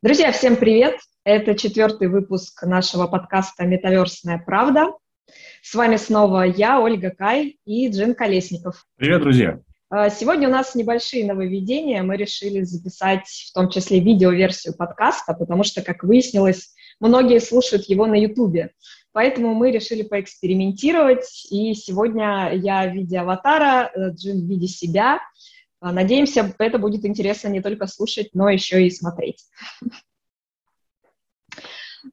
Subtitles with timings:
[0.00, 0.94] Друзья, всем привет!
[1.24, 4.92] Это четвертый выпуск нашего подкаста «Метаверсная правда».
[5.60, 8.86] С вами снова я, Ольга Кай и Джин Колесников.
[8.96, 9.58] Привет, друзья!
[9.90, 12.04] А, сегодня у нас небольшие нововведения.
[12.04, 18.06] Мы решили записать в том числе видеоверсию подкаста, потому что, как выяснилось, многие слушают его
[18.06, 18.70] на Ютубе.
[19.10, 25.18] Поэтому мы решили поэкспериментировать, и сегодня я в виде аватара, э, Джин в виде себя–
[25.80, 29.44] надеемся, это будет интересно не только слушать, но еще и смотреть.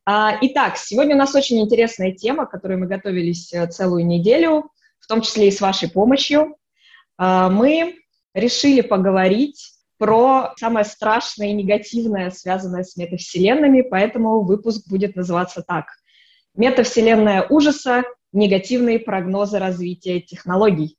[0.03, 4.69] А, итак, сегодня у нас очень интересная тема, к которой мы готовились э, целую неделю,
[4.99, 6.57] в том числе и с вашей помощью.
[7.17, 7.95] А, мы
[8.33, 15.85] решили поговорить про самое страшное и негативное, связанное с метавселенными, поэтому выпуск будет называться так.
[16.55, 18.03] Метавселенная ужаса,
[18.33, 20.97] негативные прогнозы развития технологий.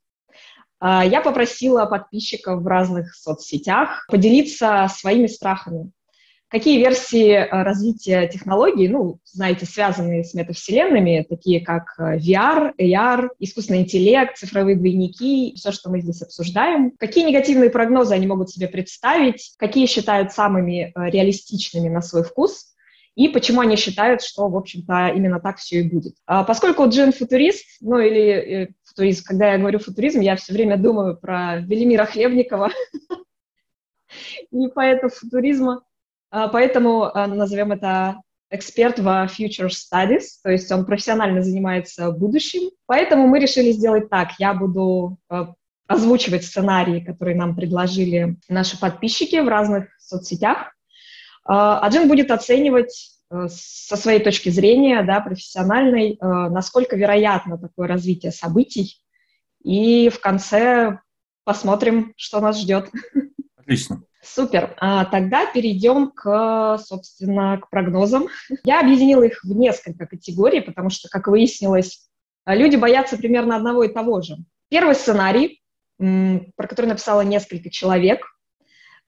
[0.79, 5.91] А, я попросила подписчиков в разных соцсетях поделиться своими страхами.
[6.49, 13.29] Какие версии э, развития технологий, ну, знаете, связанные с метавселенными, такие как э, VR, AR,
[13.39, 16.91] искусственный интеллект, цифровые двойники, все, что мы здесь обсуждаем.
[16.99, 22.76] Какие негативные прогнозы они могут себе представить, какие считают самыми э, реалистичными на свой вкус,
[23.17, 26.13] и почему они считают, что, в общем-то, именно так все и будет.
[26.27, 31.17] А поскольку Джин футурист, ну или футуризм, когда я говорю футуризм, я все время думаю
[31.17, 32.69] про Велимира Хлебникова
[34.51, 35.81] и поэта футуризма,
[36.29, 42.69] а, поэтому а, назовем это эксперт во Future Studies, то есть он профессионально занимается будущим.
[42.85, 44.33] Поэтому мы решили сделать так.
[44.37, 45.17] Я буду
[45.87, 50.76] озвучивать сценарии, которые нам предложили наши подписчики в разных соцсетях.
[51.47, 57.87] А Джин будет оценивать э, со своей точки зрения, да, профессиональной, э, насколько вероятно такое
[57.87, 59.01] развитие событий.
[59.63, 60.99] И в конце
[61.45, 62.89] посмотрим, что нас ждет.
[63.57, 64.03] Отлично.
[64.21, 64.75] Супер.
[64.79, 68.27] А, тогда перейдем к, собственно, к прогнозам.
[68.65, 72.09] Я объединила их в несколько категорий, потому что, как выяснилось,
[72.45, 74.35] люди боятся примерно одного и того же.
[74.69, 75.61] Первый сценарий,
[75.97, 78.25] про который написало несколько человек,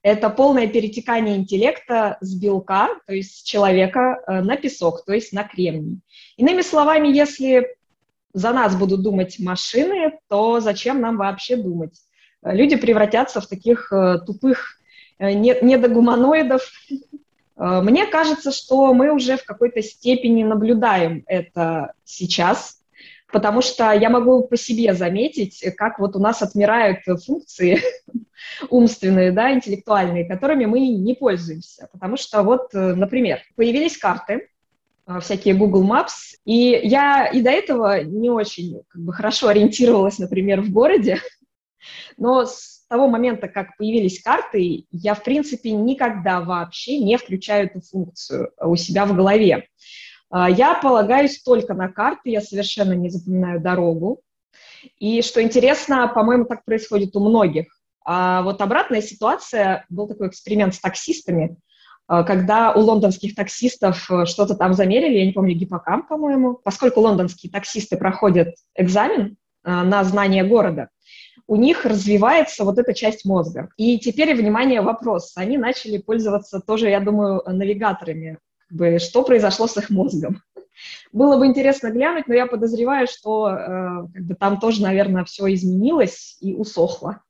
[0.01, 5.33] это полное перетекание интеллекта с белка, то есть с человека, э, на песок, то есть
[5.33, 5.99] на кремний.
[6.37, 7.75] Иными словами, если
[8.33, 11.99] за нас будут думать машины, то зачем нам вообще думать?
[12.43, 14.79] Люди превратятся в таких э, тупых
[15.19, 16.61] недогуманоидов.
[17.57, 22.78] Э, мне кажется, что мы уже в какой-то степени наблюдаем это сейчас,
[23.31, 27.81] потому что я могу по себе заметить, как вот у нас отмирают функции
[28.69, 31.89] умственные, да, интеллектуальные, которыми мы не пользуемся.
[31.91, 34.49] Потому что вот, э, например, появились карты,
[35.07, 40.19] э, всякие Google Maps, и я и до этого не очень как бы, хорошо ориентировалась,
[40.19, 41.19] например, в городе,
[42.17, 47.81] но с того момента, как появились карты, я, в принципе, никогда вообще не включаю эту
[47.81, 49.67] функцию у себя в голове.
[50.29, 54.21] А, я полагаюсь только на карты, я совершенно не запоминаю дорогу.
[54.97, 57.65] И что интересно, по-моему, так происходит у многих.
[58.05, 61.57] А вот обратная ситуация, был такой эксперимент с таксистами,
[62.07, 67.01] а, когда у лондонских таксистов э, что-то там замерили, я не помню, гиппокамп, по-моему, поскольку
[67.01, 70.89] лондонские таксисты проходят экзамен а, на знание города,
[71.45, 73.69] у них развивается вот эта часть мозга.
[73.77, 75.33] И теперь, внимание, вопрос.
[75.35, 80.41] Они начали пользоваться тоже, я думаю, навигаторами как бы, что произошло с их мозгом.
[81.11, 83.57] Было бы интересно глянуть, но я подозреваю, что э,
[84.13, 87.21] как бы, там тоже, наверное, все изменилось и усохло.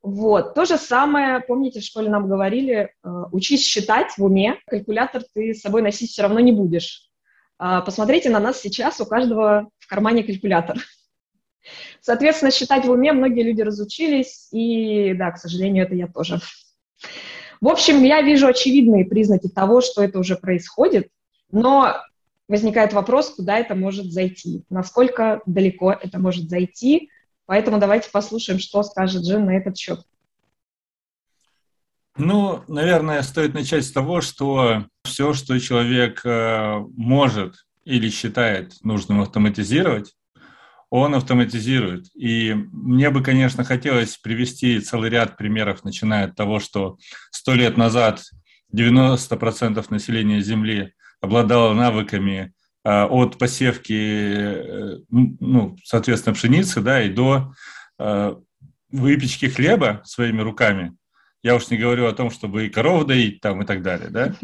[0.00, 0.54] Вот.
[0.54, 5.52] То же самое, помните, в школе нам говорили, э, учись считать в уме, калькулятор ты
[5.52, 7.10] с собой носить все равно не будешь.
[7.60, 10.78] Э, посмотрите на нас сейчас, у каждого в кармане калькулятор.
[12.00, 16.40] Соответственно, считать в уме многие люди разучились, и да, к сожалению, это я тоже.
[17.60, 21.08] В общем, я вижу очевидные признаки того, что это уже происходит,
[21.50, 21.96] но
[22.48, 27.10] возникает вопрос, куда это может зайти, насколько далеко это может зайти.
[27.46, 30.00] Поэтому давайте послушаем, что скажет Джин на этот счет.
[32.16, 39.20] Ну, наверное, стоит начать с того, что все, что человек э, может или считает нужным
[39.22, 40.14] автоматизировать,
[40.90, 42.06] он автоматизирует.
[42.14, 46.98] И мне бы, конечно, хотелось привести целый ряд примеров, начиная от того, что
[47.30, 48.22] сто лет назад
[48.74, 52.52] 90% населения Земли обладало навыками
[52.84, 57.52] э, от посевки, э, ну, соответственно, пшеницы, да, и до
[57.98, 58.34] э,
[58.90, 60.94] выпечки хлеба своими руками.
[61.42, 64.34] Я уж не говорю о том, чтобы и коров доить там и так далее, да.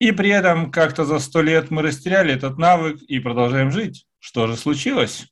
[0.00, 4.06] И при этом как-то за сто лет мы растеряли этот навык и продолжаем жить.
[4.18, 5.28] Что же случилось?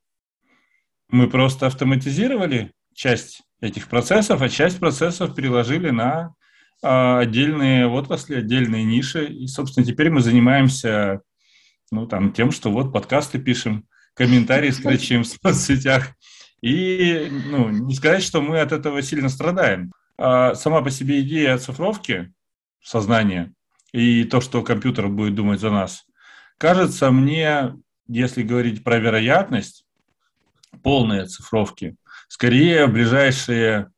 [1.12, 6.34] Мы просто автоматизировали часть этих процессов, а часть процессов переложили на
[6.82, 9.26] а, отдельные отрасли, отдельные ниши.
[9.26, 11.20] И, собственно, теперь мы занимаемся
[11.90, 16.14] ну, там, тем, что вот подкасты пишем, комментарии строчим в соцсетях.
[16.62, 19.92] И ну, не сказать, что мы от этого сильно страдаем.
[20.16, 22.32] А сама по себе идея оцифровки
[22.82, 23.52] сознания
[23.92, 26.04] и то, что компьютер будет думать за нас,
[26.56, 27.74] кажется мне,
[28.08, 29.84] если говорить про вероятность
[30.82, 31.96] полной оцифровки,
[32.28, 33.90] скорее в ближайшие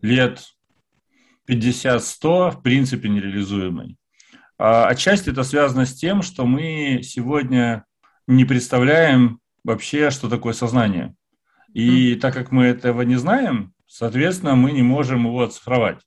[0.00, 0.42] лет
[1.48, 3.96] 50-100 в принципе нереализуемой.
[4.58, 7.84] А отчасти это связано с тем, что мы сегодня
[8.26, 11.14] не представляем вообще, что такое сознание.
[11.74, 15.98] И так как мы этого не знаем, соответственно, мы не можем его оцифровать.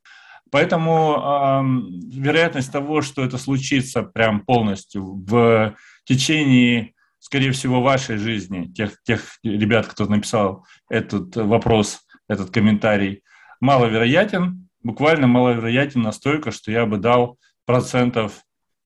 [0.51, 5.75] Поэтому э, вероятность того, что это случится прям полностью в
[6.05, 6.93] течение,
[7.25, 13.23] скорее всего, вашей жизни, тех, тех ребят, кто написал этот вопрос, этот комментарий,
[13.59, 18.43] маловероятен, буквально маловероятен настолько, что я бы дал процентов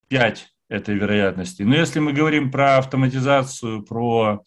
[0.08, 1.64] 5 этой вероятности.
[1.64, 4.42] Но если мы говорим про автоматизацию, про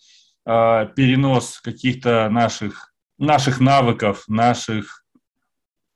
[0.46, 5.04] э, перенос каких-то наших, наших навыков, наших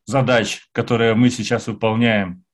[0.04, 2.44] задач, которые мы сейчас выполняем,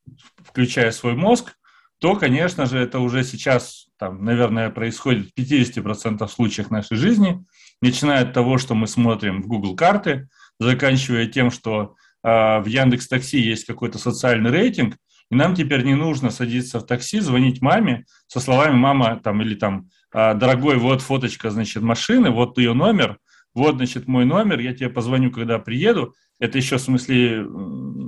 [0.44, 1.56] включая свой мозг,
[2.02, 7.44] то, конечно же, это уже сейчас, там, наверное, происходит в 50% случаев нашей жизни,
[7.80, 10.28] начиная от того, что мы смотрим в Google карты,
[10.58, 11.94] заканчивая тем, что
[12.24, 12.28] э,
[12.60, 14.96] в Яндекс Такси есть какой-то социальный рейтинг,
[15.30, 19.54] и нам теперь не нужно садиться в такси, звонить маме со словами «мама» там, или
[19.54, 23.18] там «А, «дорогой, вот фоточка, значит, машины, вот ее номер,
[23.54, 26.16] вот, значит, мой номер, я тебе позвоню, когда приеду».
[26.38, 27.46] Это еще, в смысле,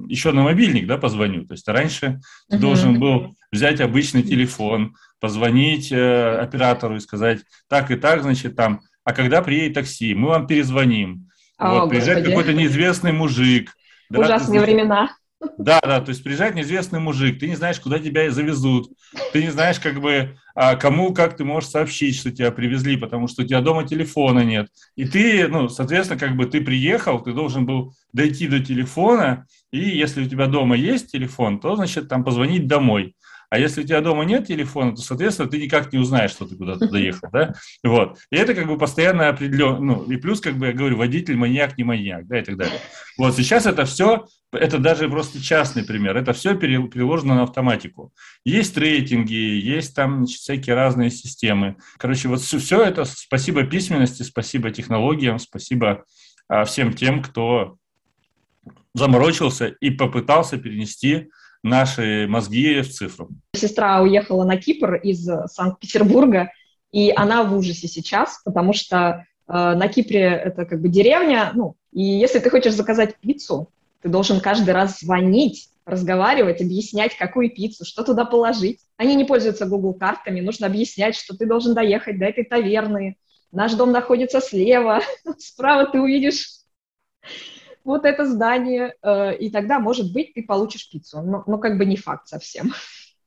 [0.09, 1.47] еще на мобильник, да, позвоню.
[1.47, 2.61] То есть раньше ты uh-huh.
[2.61, 8.81] должен был взять обычный телефон, позвонить э, оператору и сказать так и так, значит, там,
[9.05, 11.29] а когда приедет такси, мы вам перезвоним.
[11.59, 13.73] О, вот, приезжает какой-то неизвестный мужик.
[14.11, 15.11] Ужасные да, времена.
[15.59, 18.91] Да, да, то есть приезжает неизвестный мужик, ты не знаешь, куда тебя завезут,
[19.33, 23.29] ты не знаешь, как бы, а, кому, как ты можешь сообщить, что тебя привезли, потому
[23.29, 24.69] что у тебя дома телефона нет.
[24.97, 29.79] И ты, ну, соответственно, как бы ты приехал, ты должен был дойти до телефона, и
[29.79, 33.15] если у тебя дома есть телефон, то, значит, там позвонить домой.
[33.51, 36.57] А если у тебя дома нет телефона, то, соответственно, ты никак не узнаешь, что ты
[36.57, 37.55] куда-то доехал, да?
[37.83, 38.19] Вот.
[38.31, 41.79] И это как бы постоянно определенно, ну, и плюс, как бы я говорю, водитель, маньяк,
[41.79, 42.79] не маньяк, да, и так далее.
[43.17, 48.13] Вот сейчас это все, это даже просто частный пример, это все переложено на автоматику.
[48.45, 51.77] Есть рейтинги, есть там всякие разные системы.
[51.99, 56.05] Короче, вот все, все это спасибо письменности, спасибо технологиям, спасибо
[56.49, 57.77] а, всем тем, кто
[58.95, 61.31] заморочился и попытался перенести
[61.65, 63.31] наши мозги в цифру.
[63.55, 66.53] Сестра уехала на Кипр из Санкт-Петербурга,
[66.93, 71.75] и она в ужасе сейчас, потому что э, на Кипре это как бы деревня, ну,
[71.91, 73.71] и если ты хочешь заказать пиццу,
[74.03, 78.81] ты должен каждый раз звонить, разговаривать, объяснять, какую пиццу, что туда положить.
[78.97, 83.17] Они не пользуются Google картами, нужно объяснять, что ты должен доехать до этой таверны.
[83.51, 85.01] Наш дом находится слева,
[85.39, 86.49] справа ты увидишь
[87.85, 91.23] вот это здание, э, и тогда, может быть, ты получишь пиццу.
[91.23, 92.73] Но, но как бы не факт совсем.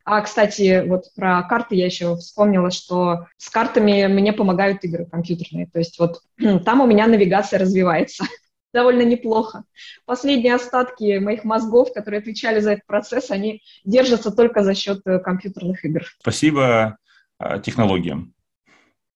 [0.09, 5.67] А, кстати, вот про карты я еще вспомнила, что с картами мне помогают игры компьютерные.
[5.67, 6.21] То есть вот
[6.65, 8.23] там у меня навигация развивается
[8.73, 9.65] довольно неплохо.
[10.05, 15.19] Последние остатки моих мозгов, которые отвечали за этот процесс, они держатся только за счет э,
[15.19, 16.03] компьютерных игр.
[16.21, 16.97] Спасибо
[17.39, 18.33] э, технологиям.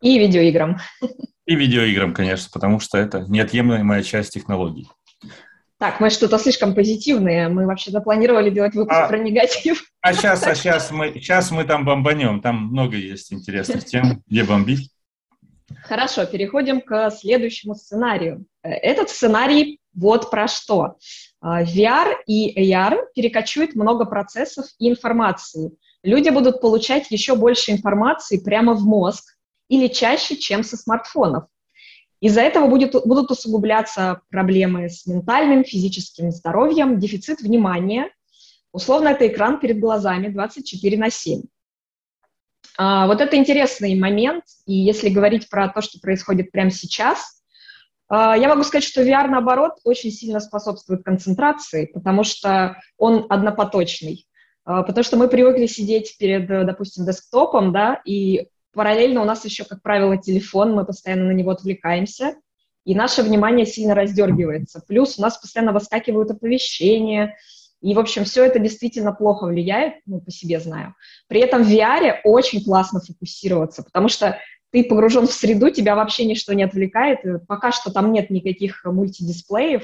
[0.01, 0.77] И видеоиграм.
[1.45, 4.89] И видеоиграм, конечно, потому что это неотъемлемая часть технологий.
[5.77, 7.49] Так, мы что-то слишком позитивные.
[7.49, 9.83] Мы вообще запланировали делать выпуск а, про негатив.
[10.01, 12.39] А сейчас, а сейчас мы, сейчас мы там бомбанем.
[12.39, 14.91] Там много есть интересных тем, где бомбить.
[15.83, 18.45] Хорошо, переходим к следующему сценарию.
[18.61, 20.97] Этот сценарий вот про что.
[21.41, 25.71] А, VR и AR перекочуют много процессов и информации.
[26.03, 29.35] Люди будут получать еще больше информации прямо в мозг
[29.67, 31.45] или чаще, чем со смартфонов.
[32.21, 38.11] Из-за этого будет, будут усугубляться проблемы с ментальным, физическим здоровьем, дефицит внимания.
[38.71, 41.41] Условно, это экран перед глазами 24 на 7.
[42.77, 47.41] А, вот это интересный момент, и если говорить про то, что происходит прямо сейчас,
[48.07, 54.27] а, я могу сказать, что VR, наоборот, очень сильно способствует концентрации, потому что он однопоточный.
[54.63, 59.65] А, потому что мы привыкли сидеть перед, допустим, десктопом, да, и Параллельно у нас еще,
[59.65, 62.35] как правило, телефон, мы постоянно на него отвлекаемся,
[62.85, 64.81] и наше внимание сильно раздергивается.
[64.87, 67.35] Плюс у нас постоянно выскакивают оповещения,
[67.81, 70.95] и, в общем, все это действительно плохо влияет, ну, по себе знаю.
[71.27, 74.39] При этом в VR очень классно фокусироваться, потому что
[74.71, 79.83] ты погружен в среду, тебя вообще ничто не отвлекает, пока что там нет никаких мультидисплеев,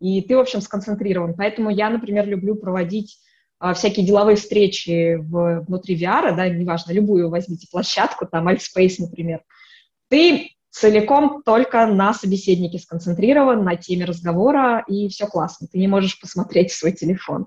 [0.00, 1.34] и ты, в общем, сконцентрирован.
[1.34, 3.18] Поэтому я, например, люблю проводить
[3.74, 9.42] всякие деловые встречи в, внутри VR, да, неважно, любую возьмите площадку, там, Altspace, например,
[10.08, 16.20] ты целиком только на собеседнике сконцентрирован, на теме разговора, и все классно, ты не можешь
[16.20, 17.46] посмотреть свой телефон.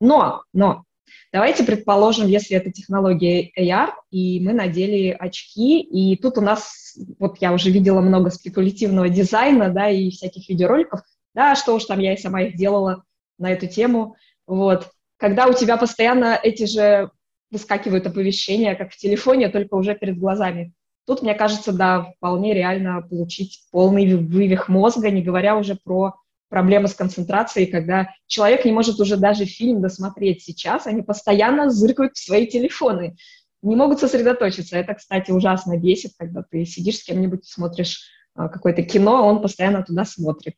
[0.00, 0.84] Но, но,
[1.32, 7.38] давайте предположим, если это технология AR, и мы надели очки, и тут у нас, вот
[7.40, 11.00] я уже видела много спекулятивного дизайна, да, и всяких видеороликов,
[11.34, 13.02] да, что уж там, я и сама их делала
[13.38, 17.10] на эту тему, вот, когда у тебя постоянно эти же
[17.50, 20.72] выскакивают оповещения, как в телефоне, только уже перед глазами.
[21.06, 26.14] Тут, мне кажется, да, вполне реально получить полный вывих мозга, не говоря уже про
[26.50, 32.16] проблемы с концентрацией, когда человек не может уже даже фильм досмотреть сейчас, они постоянно зыркают
[32.16, 33.16] в свои телефоны,
[33.62, 34.76] не могут сосредоточиться.
[34.76, 38.02] Это, кстати, ужасно бесит, когда ты сидишь с кем-нибудь, смотришь
[38.34, 40.54] а, какое-то кино, а он постоянно туда смотрит.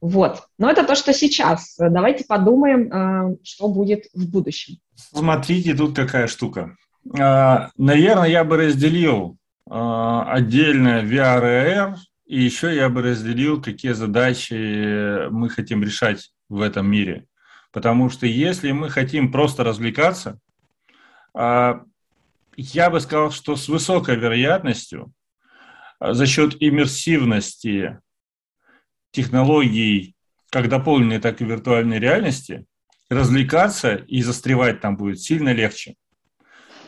[0.00, 0.44] Вот.
[0.58, 1.76] Но это то, что сейчас.
[1.78, 4.76] Давайте подумаем, а, что будет в будущем.
[4.94, 6.76] Смотрите, тут какая штука.
[7.18, 9.36] А, наверное, я бы разделил
[9.66, 16.60] отдельно VR и AR, и еще я бы разделил, какие задачи мы хотим решать в
[16.60, 17.26] этом мире.
[17.70, 20.40] Потому что если мы хотим просто развлекаться,
[21.34, 25.12] я бы сказал, что с высокой вероятностью
[26.00, 28.00] за счет иммерсивности
[29.12, 30.14] технологий,
[30.50, 32.64] как дополненной, так и виртуальной реальности,
[33.08, 35.94] развлекаться и застревать там будет сильно легче.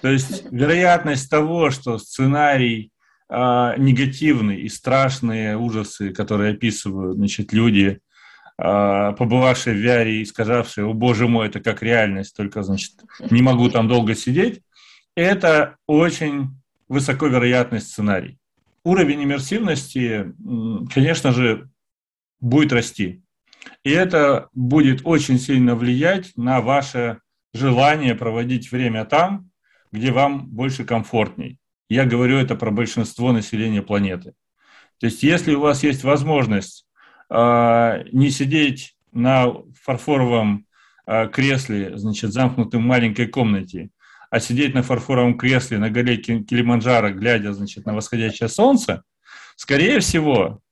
[0.01, 2.91] То есть вероятность того, что сценарий
[3.29, 3.35] э,
[3.79, 8.01] негативный и страшные ужасы, которые описывают значит, люди,
[8.59, 12.93] э, побывавшие в VR и сказавшие, о боже мой, это как реальность, только значит,
[13.31, 14.63] не могу там долго сидеть,
[15.15, 16.51] это очень
[16.89, 18.39] высоковероятный сценарий.
[18.85, 20.35] Уровень иммерсивности,
[20.93, 21.71] конечно же,
[22.43, 23.23] будет расти.
[23.85, 27.21] И это будет очень сильно влиять на ваше
[27.55, 29.51] желание проводить время там,
[29.93, 31.59] где вам больше комфортней.
[31.89, 34.35] Я говорю это про большинство населения планеты.
[34.99, 36.87] То есть, если у вас есть возможность
[37.31, 40.67] э, не сидеть на фарфоровом
[41.07, 43.91] э, кресле, значит, замкнутым в маленькой комнате,
[44.31, 49.03] а сидеть на фарфоровом кресле на горе Килиманджаро, глядя, значит, на восходящее солнце,
[49.57, 50.63] скорее всего,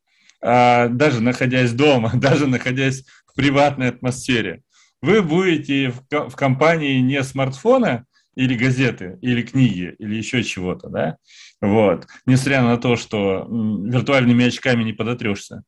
[0.42, 4.62] даже находясь дома, даже находясь в приватной атмосфере,
[5.02, 11.16] вы будете в, компании не смартфона или газеты, или книги, или еще чего-то, да,
[11.60, 15.62] вот, несмотря на то, что виртуальными очками не подотрешься,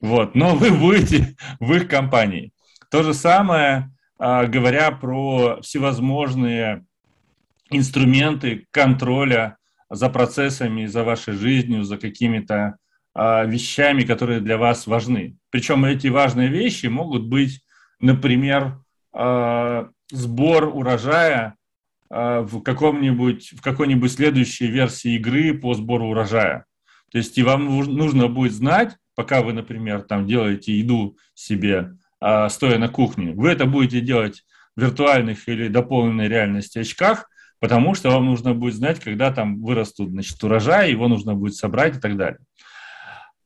[0.00, 2.52] вот, но вы будете в их компании.
[2.90, 6.84] То же самое, а, говоря про всевозможные
[7.70, 9.56] инструменты контроля
[9.90, 12.74] за процессами, за вашей жизнью, за какими-то а,
[13.16, 15.36] вещами, которые для вас важны.
[15.50, 17.60] Причем эти важные вещи могут быть,
[18.00, 18.78] например,
[19.14, 21.54] а, сбор урожая
[22.10, 26.66] а, в каком-нибудь в какой-нибудь следующей версии игры по сбору урожая.
[27.12, 32.78] То есть и вам нужно будет знать, пока вы, например, там делаете еду себе, стоя
[32.78, 34.42] на кухне, вы это будете делать
[34.74, 37.30] в виртуальных или дополненной реальности очках,
[37.60, 41.98] потому что вам нужно будет знать, когда там вырастут значит, урожай, его нужно будет собрать
[41.98, 42.40] и так далее.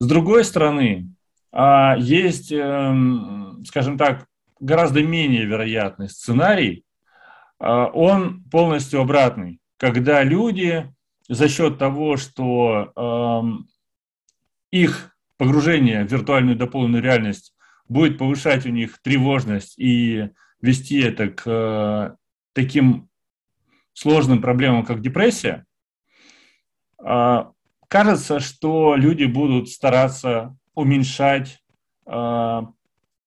[0.00, 1.12] С другой стороны,
[1.50, 4.26] а, есть, эм, скажем так,
[4.60, 6.84] гораздо менее вероятный сценарий,
[7.58, 10.92] а, он полностью обратный, когда люди
[11.28, 13.68] за счет того, что эм,
[14.70, 17.54] их погружение в виртуальную дополненную реальность
[17.88, 22.16] будет повышать у них тревожность и вести это к э,
[22.52, 23.08] таким
[23.94, 25.64] сложным проблемам, как депрессия,
[26.98, 27.52] а,
[27.88, 31.58] кажется, что люди будут стараться уменьшать
[32.06, 32.62] э,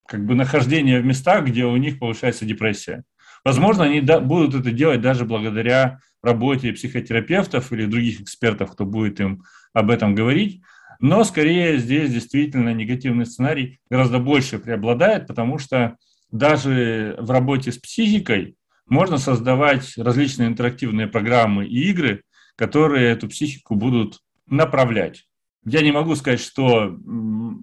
[0.07, 3.03] как бы нахождение в местах, где у них повышается депрессия.
[3.43, 9.19] Возможно, они да, будут это делать даже благодаря работе психотерапевтов или других экспертов, кто будет
[9.19, 10.61] им об этом говорить.
[10.99, 15.97] Но скорее здесь действительно негативный сценарий гораздо больше преобладает, потому что
[16.31, 18.55] даже в работе с психикой
[18.87, 22.21] можно создавать различные интерактивные программы и игры,
[22.55, 24.19] которые эту психику будут
[24.51, 25.25] направлять.
[25.65, 26.97] Я не могу сказать, что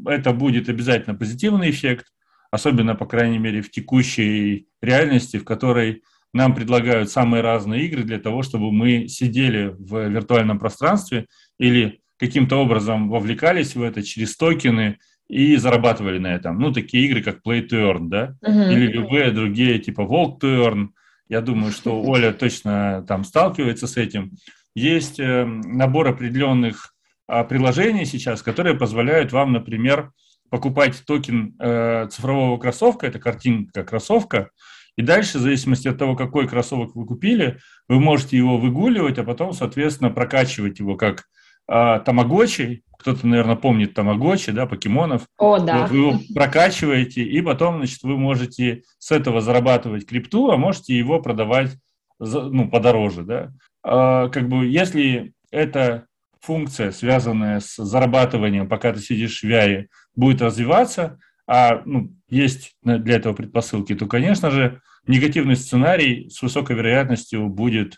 [0.06, 2.06] это будет обязательно позитивный эффект,
[2.50, 6.02] особенно, по крайней мере, в текущей реальности, в которой
[6.32, 11.26] нам предлагают самые разные игры для того, чтобы мы сидели в виртуальном пространстве
[11.58, 16.58] или каким-то образом вовлекались в это через токены и зарабатывали на этом.
[16.58, 18.72] Ну, такие игры, как Play to Earn, да, uh-huh.
[18.72, 20.88] или любые другие, типа Walk to Earn.
[21.28, 24.32] Я думаю, что Оля точно там сталкивается с этим.
[24.78, 26.94] Есть э, набор определенных
[27.26, 30.12] а, приложений сейчас, которые позволяют вам, например,
[30.50, 34.50] покупать токен э, цифрового кроссовка, это картинка кроссовка,
[34.96, 37.58] И дальше, в зависимости от того, какой кроссовок вы купили,
[37.88, 41.24] вы можете его выгуливать, а потом, соответственно, прокачивать его как
[41.68, 42.84] э, тамагочи.
[43.00, 45.22] Кто-то, наверное, помнит тамагочи, да, покемонов.
[45.38, 45.82] О, да.
[45.82, 50.96] Вот вы его прокачиваете, и потом, значит, вы можете с этого зарабатывать крипту, а можете
[50.96, 51.76] его продавать
[52.18, 53.52] ну, подороже, да.
[53.90, 56.06] А, как бы, если эта
[56.40, 63.16] функция, связанная с зарабатыванием, пока ты сидишь в VR, будет развиваться, а ну, есть для
[63.16, 67.94] этого предпосылки, то, конечно же, негативный сценарий с высокой вероятностью будет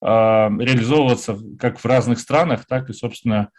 [0.00, 3.50] э, реализовываться как в разных странах, так и, собственно,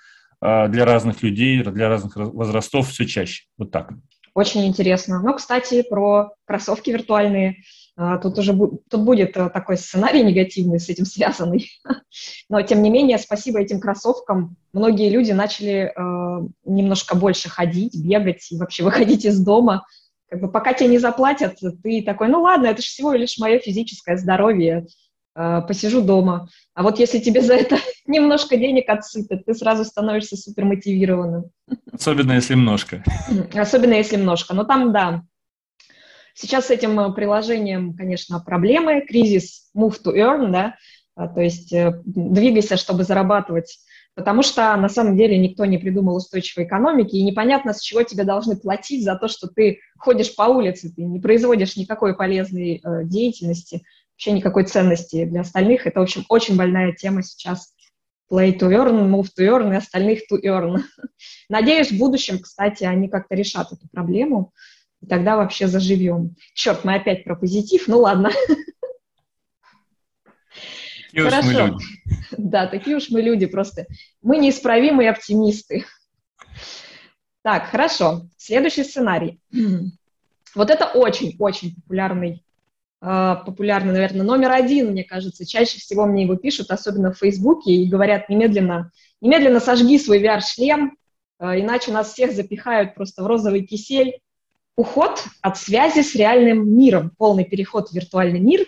[0.42, 3.44] э, для разных людей, для разных возрастов все чаще.
[3.60, 3.92] Вот так.
[4.34, 5.22] Очень интересно.
[5.22, 7.58] Ну, кстати, про кроссовки виртуальные.
[7.98, 8.54] А, тут уже
[8.90, 11.70] тут будет э, такой сценарий негативный с этим связанный.
[12.50, 18.52] Но, тем не менее, спасибо этим кроссовкам, многие люди начали э, немножко больше ходить, бегать
[18.52, 19.86] и вообще выходить из дома.
[20.30, 23.60] Как бы пока тебе не заплатят, ты такой, ну ладно, это же всего лишь мое
[23.60, 24.88] физическое здоровье,
[25.38, 26.50] э, посижу дома.
[26.74, 31.46] А вот если тебе за это немножко денег отсыпят, ты сразу становишься супермотивированным.
[31.94, 33.06] Особенно если немножко.
[33.54, 34.54] Особенно если немножко.
[34.54, 35.24] Но там, да,
[36.36, 39.02] Сейчас с этим э, приложением, конечно, проблемы.
[39.08, 40.76] Кризис move to earn, да,
[41.16, 43.80] а, то есть э, двигайся, чтобы зарабатывать,
[44.16, 48.26] потому что на самом деле никто не придумал устойчивой экономики, и непонятно, с чего тебе
[48.26, 53.06] должны платить за то, что ты ходишь по улице, ты не производишь никакой полезной э,
[53.06, 55.88] деятельности, вообще никакой ценности для остальных.
[55.88, 57.74] Это, в общем, очень больная тема сейчас.
[58.30, 60.82] Play to earn, move to earn и остальных to earn.
[61.50, 64.52] Надеюсь, в будущем, кстати, они как-то решат эту проблему
[65.06, 66.36] и тогда вообще заживем.
[66.54, 68.32] Черт, мы опять про позитив, ну ладно.
[71.12, 71.48] Такие Хорошо.
[71.48, 71.86] уж мы люди.
[72.38, 73.86] Да, такие уж мы люди просто.
[74.22, 75.86] Мы неисправимые оптимисты.
[77.44, 78.28] Так, хорошо.
[78.36, 79.40] Следующий сценарий.
[80.56, 82.44] Вот это очень-очень популярный,
[83.02, 85.46] э, популярный, наверное, номер один, мне кажется.
[85.46, 90.98] Чаще всего мне его пишут, особенно в Фейсбуке, и говорят немедленно, немедленно сожги свой VR-шлем,
[91.40, 94.20] э, иначе нас всех запихают просто в розовый кисель,
[94.76, 98.62] уход от связи с реальным миром, полный переход в виртуальный мир,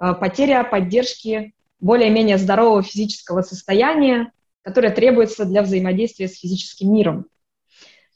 [0.00, 7.26] э, потеря поддержки более-менее здорового физического состояния, которое требуется для взаимодействия с физическим миром.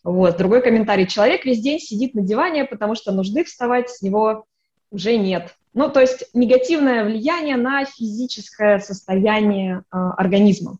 [0.02, 0.38] Вот.
[0.38, 1.06] Другой комментарий.
[1.06, 4.44] Человек весь день сидит на диване, потому что нужды вставать с него
[4.90, 5.54] уже нет.
[5.72, 10.78] Ну, то есть негативное влияние на физическое состояние э, организма.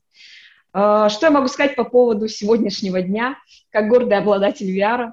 [0.74, 3.36] Э, что я могу сказать по поводу сегодняшнего дня,
[3.70, 5.12] как гордый обладатель VR?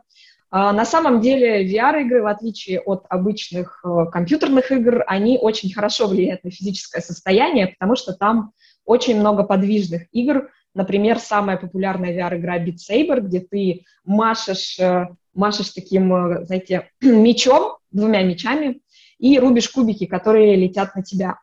[0.49, 6.07] А, на самом деле VR-игры, в отличие от обычных э, компьютерных игр, они очень хорошо
[6.07, 8.53] влияют на физическое состояние, потому что там
[8.86, 10.49] очень много подвижных игр.
[10.73, 17.77] Например, самая популярная VR-игра Beat Saber, где ты машешь, э, машешь таким, э, знаете, мечом,
[17.91, 18.81] двумя мечами,
[19.19, 21.39] и рубишь кубики, которые летят на тебя.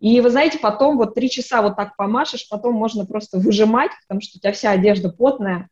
[0.00, 4.22] И вы знаете, потом вот три часа вот так помашешь, потом можно просто выжимать, потому
[4.22, 5.68] что у тебя вся одежда потная,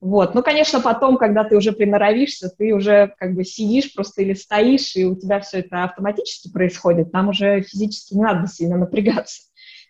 [0.00, 0.34] вот.
[0.34, 4.96] Ну, конечно, потом, когда ты уже приноровишься, ты уже как бы сидишь просто или стоишь,
[4.96, 9.42] и у тебя все это автоматически происходит, там уже физически не надо сильно напрягаться.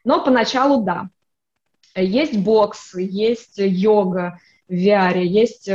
[0.04, 1.10] Но поначалу да.
[1.94, 5.68] Есть бокс, есть йога в VR, есть,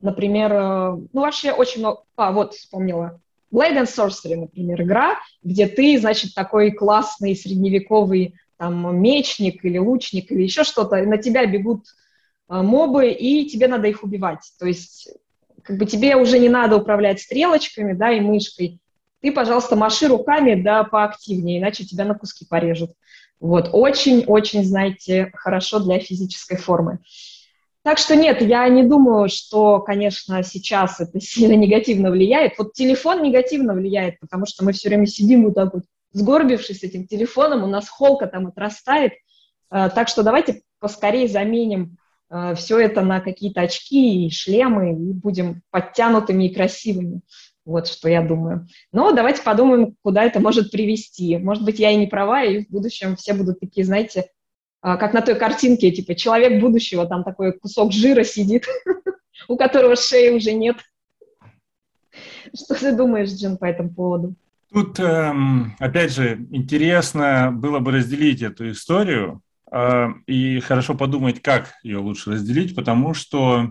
[0.00, 2.02] например, ну, вообще очень много...
[2.16, 3.20] А, вот, вспомнила.
[3.52, 10.30] Blade and Sorcery, например, игра, где ты, значит, такой классный средневековый там мечник или лучник
[10.30, 11.84] или еще что-то, на тебя бегут
[12.60, 14.40] мобы, и тебе надо их убивать.
[14.58, 15.08] То есть
[15.62, 18.78] как бы тебе уже не надо управлять стрелочками, да, и мышкой.
[19.22, 22.90] Ты, пожалуйста, маши руками, да, поактивнее, иначе тебя на куски порежут.
[23.40, 26.98] Вот, очень-очень, знаете, хорошо для физической формы.
[27.82, 32.58] Так что нет, я не думаю, что, конечно, сейчас это сильно негативно влияет.
[32.58, 36.82] Вот телефон негативно влияет, потому что мы все время сидим вот так вот, сгорбившись с
[36.82, 39.14] этим телефоном, у нас холка там отрастает.
[39.70, 42.01] А, так что давайте поскорее заменим Э,
[42.56, 47.20] все это на какие-то очки и шлемы, и будем подтянутыми и красивыми.
[47.64, 48.66] Вот что я думаю.
[48.90, 51.36] Но давайте подумаем, куда это может привести.
[51.38, 54.20] Может быть, я и не права, и в будущем все будут такие, знаете,
[54.82, 58.66] э, как на той картинке, типа человек будущего, там такой кусок жира сидит,
[59.48, 60.76] у которого шеи уже нет.
[62.54, 64.34] Что ты думаешь, Джин, по этому поводу?
[64.72, 69.42] Тут, эм, опять же, интересно было бы разделить эту историю
[70.26, 73.70] и хорошо подумать, как ее лучше разделить, потому что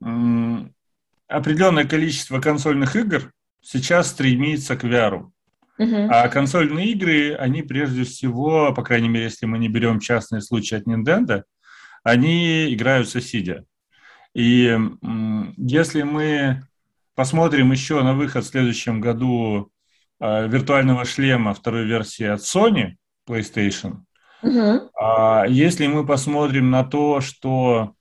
[0.00, 5.26] определенное количество консольных игр сейчас стремится к VR.
[5.78, 6.08] Uh-huh.
[6.10, 10.76] А консольные игры, они прежде всего, по крайней мере, если мы не берем частные случаи
[10.76, 11.42] от Nintendo,
[12.02, 13.64] они играются сидя.
[14.34, 14.78] И
[15.56, 16.62] если мы
[17.14, 19.72] посмотрим еще на выход в следующем году
[20.20, 22.96] э, виртуального шлема второй версии от Sony
[23.28, 24.02] PlayStation.
[24.42, 24.90] Угу.
[24.94, 27.92] А если мы посмотрим на то, что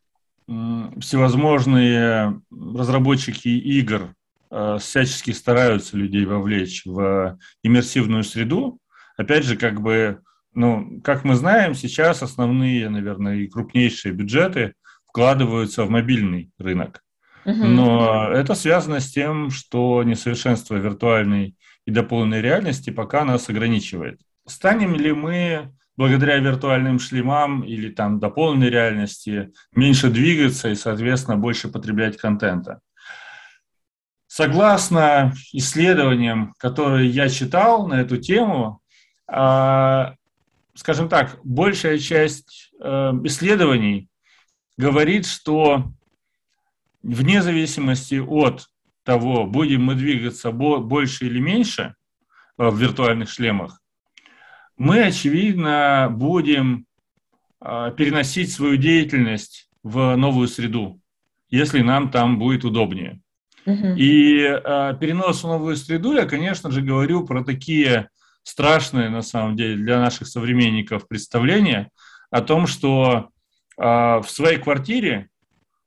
[0.48, 4.14] всевозможные разработчики игр
[4.52, 8.80] э, всячески стараются людей вовлечь в иммерсивную среду,
[9.18, 10.20] опять же, как бы,
[10.54, 14.74] ну, как мы знаем, сейчас основные, наверное, и крупнейшие бюджеты
[15.08, 17.02] вкладываются в мобильный рынок.
[17.46, 24.20] Но это связано с тем, что несовершенство виртуальной и дополненной реальности пока нас ограничивает.
[24.48, 31.70] Станем ли мы благодаря виртуальным шлемам или там дополненной реальности меньше двигаться и, соответственно, больше
[31.70, 32.82] потреблять контента?
[34.28, 38.82] Согласно исследованиям, которые я читал на эту тему,
[39.28, 40.16] а,
[40.76, 42.88] скажем так, большая часть э,
[43.24, 44.10] исследований
[44.78, 45.92] говорит, что
[47.02, 48.68] вне зависимости от
[49.04, 51.96] того, будем мы двигаться больше или меньше
[52.58, 53.80] э, в виртуальных шлемах,
[54.78, 56.86] мы, очевидно, будем
[57.62, 61.00] э, переносить свою деятельность в новую среду,
[61.50, 63.22] если нам там будет удобнее.
[63.66, 63.96] Uh-huh.
[63.98, 68.10] И э, перенос в новую среду, я, конечно же, говорю про такие
[68.44, 71.90] страшные, на самом деле, для наших современников представления
[72.30, 73.30] о том, что
[73.78, 75.30] э, в своей квартире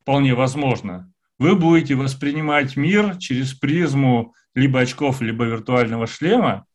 [0.02, 6.67] вполне возможно, вы будете воспринимать мир через призму либо очков, либо виртуального шлема, а,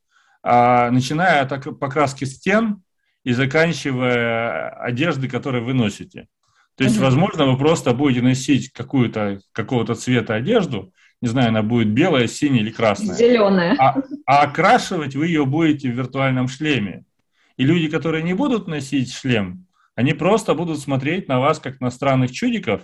[0.43, 2.82] начиная от покраски стен
[3.23, 6.27] и заканчивая одежды, которые вы носите.
[6.75, 11.89] То есть, возможно, вы просто будете носить какую-то какого-то цвета одежду, не знаю, она будет
[11.89, 13.15] белая, синяя или красная.
[13.15, 13.75] Зеленая.
[13.79, 17.06] А, а окрашивать вы ее будете в виртуальном шлеме.
[17.56, 21.91] И люди, которые не будут носить шлем, они просто будут смотреть на вас как на
[21.91, 22.82] странных чудиков,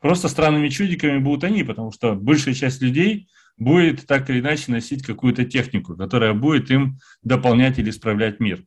[0.00, 3.28] Просто странными чудиками будут они, потому что большая часть людей
[3.60, 8.64] будет так или иначе носить какую-то технику, которая будет им дополнять или исправлять мир.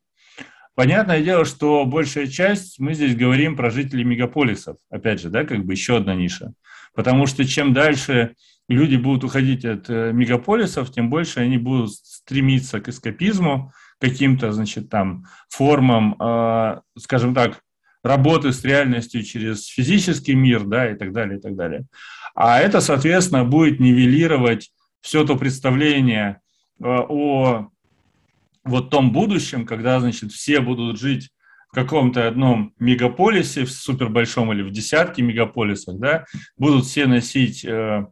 [0.75, 5.65] Понятное дело, что большая часть, мы здесь говорим про жителей мегаполисов, опять же, да, как
[5.65, 6.53] бы еще одна ниша.
[6.95, 8.35] Потому что чем дальше
[8.69, 14.89] люди будут уходить от э, мегаполисов, тем больше они будут стремиться к эскапизму, каким-то, значит,
[14.89, 17.61] там, формам, э, скажем так,
[18.03, 21.85] работы с реальностью через физический мир, да, и так далее, и так далее.
[22.35, 24.71] А это, соответственно, будет нивелировать
[25.03, 26.39] все то представление
[26.81, 27.67] э, о
[28.63, 31.29] вот том будущем, когда, значит, все будут жить
[31.69, 36.25] в каком-то одном мегаполисе, в супербольшом или в десятке мегаполисах, да,
[36.57, 38.05] будут все носить э,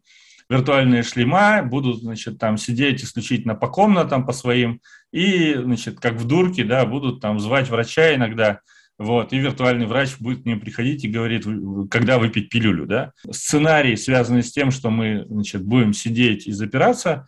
[0.49, 4.81] виртуальные шлема, будут, значит, там сидеть исключительно по комнатам, по своим,
[5.13, 8.59] и, значит, как в дурке, да, будут там звать врача иногда,
[9.01, 11.43] вот, и виртуальный врач будет к ним приходить и говорит,
[11.89, 13.13] когда выпить пилюлю, да.
[13.31, 17.27] Сценарий, связанный с тем, что мы, значит, будем сидеть и запираться,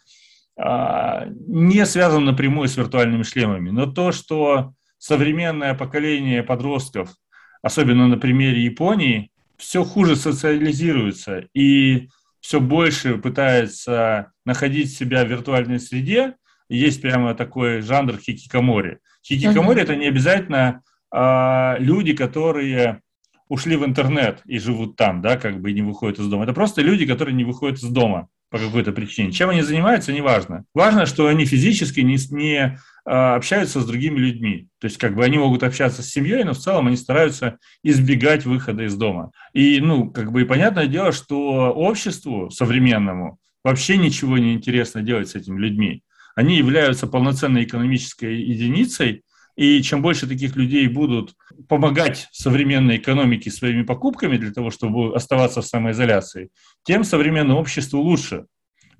[0.56, 7.10] а, не связан напрямую с виртуальными шлемами, но то, что современное поколение подростков,
[7.64, 12.08] особенно на примере Японии, все хуже социализируется и
[12.40, 16.36] все больше пытается находить себя в виртуальной среде.
[16.70, 19.00] Есть прямо такой жанр хикикомори.
[19.26, 19.84] Хикикомори угу.
[19.84, 20.82] это не обязательно
[21.15, 23.02] а, люди, которые
[23.47, 26.43] ушли в интернет и живут там, да, как бы и не выходят из дома.
[26.43, 29.32] Это просто люди, которые не выходят из дома по какой-то причине.
[29.32, 30.65] Чем они занимаются, неважно.
[30.73, 34.69] Важно, что они физически не, не а, общаются с другими людьми.
[34.80, 38.45] То есть как бы они могут общаться с семьей, но в целом они стараются избегать
[38.45, 39.32] выхода из дома.
[39.54, 45.30] И, ну, как бы и понятное дело, что обществу современному вообще ничего не интересно делать
[45.30, 46.02] с этими людьми.
[46.36, 49.23] Они являются полноценной экономической единицей,
[49.56, 51.36] и чем больше таких людей будут
[51.68, 56.50] помогать современной экономике своими покупками для того, чтобы оставаться в самоизоляции,
[56.84, 58.46] тем современному обществу лучше.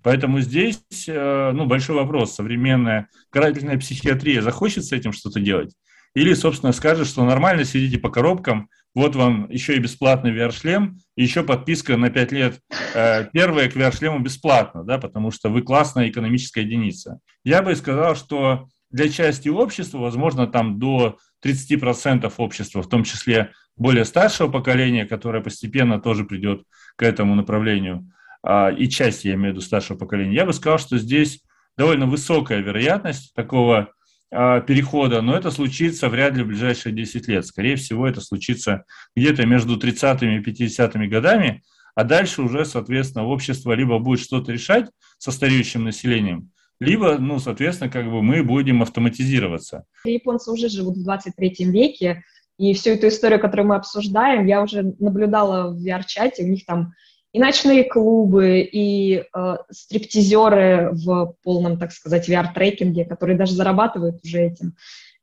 [0.04, 2.36] Поэтому здесь э, ну, большой вопрос.
[2.36, 5.74] Современная карательная психиатрия захочет с этим что-то делать?
[6.14, 11.42] Или, собственно, скажет, что нормально сидите по коробкам, вот вам еще и бесплатный VR-шлем, еще
[11.42, 12.60] подписка на 5 лет
[12.94, 17.20] э, первая к VR-шлему бесплатно, да, потому что вы классная экономическая единица.
[17.44, 23.52] Я бы сказал, что для части общества, возможно, там до 30% общества, в том числе
[23.76, 26.64] более старшего поколения, которое постепенно тоже придет
[26.96, 28.10] к этому направлению,
[28.44, 31.42] а, и часть, я имею в виду, старшего поколения, я бы сказал, что здесь
[31.76, 33.90] довольно высокая вероятность такого
[34.32, 37.46] а, перехода, но это случится вряд ли в ближайшие 10 лет.
[37.48, 41.64] Скорее всего, это случится где-то между 30-ми и 50-ми годами,
[41.96, 46.52] а дальше уже, соответственно, общество либо будет что-то решать со стареющим населением,
[46.84, 49.86] либо, ну, соответственно, как бы мы будем автоматизироваться.
[50.06, 52.24] Японцы уже живут в 23 веке,
[52.58, 56.94] и всю эту историю, которую мы обсуждаем, я уже наблюдала в VR-чате, у них там
[57.32, 64.42] и ночные клубы, и э, стриптизеры в полном, так сказать, VR-трекинге, которые даже зарабатывают уже
[64.42, 64.76] этим.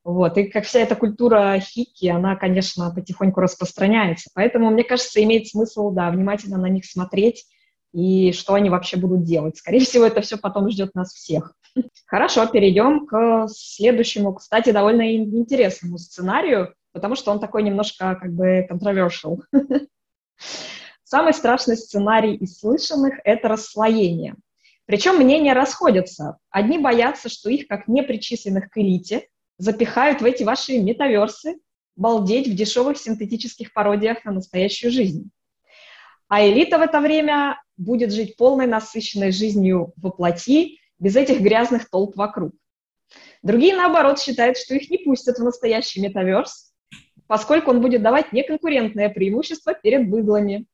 [0.03, 0.37] Вот.
[0.37, 4.29] И как вся эта культура хики, она, конечно, потихоньку распространяется.
[4.33, 7.45] Поэтому, мне кажется, имеет смысл, да, внимательно на них смотреть
[7.93, 9.57] и что они вообще будут делать.
[9.57, 11.53] Скорее всего, это все потом ждет нас всех.
[12.05, 18.67] Хорошо, перейдем к следующему, кстати, довольно интересному сценарию, потому что он такой немножко как бы
[18.69, 19.39] controversial.
[21.03, 24.35] Самый страшный сценарий из слышанных– это расслоение.
[24.85, 26.37] Причем мнения расходятся.
[26.49, 29.27] Одни боятся, что их, как непричисленных к элите,
[29.57, 31.59] запихают в эти ваши метаверсы,
[31.95, 35.29] балдеть в дешевых синтетических пародиях на настоящую жизнь.
[36.31, 41.89] А элита в это время будет жить полной насыщенной жизнью во плоти, без этих грязных
[41.89, 42.53] толп вокруг.
[43.43, 46.71] Другие, наоборот, считают, что их не пустят в настоящий метаверс,
[47.27, 50.67] поскольку он будет давать неконкурентное преимущество перед быдлами.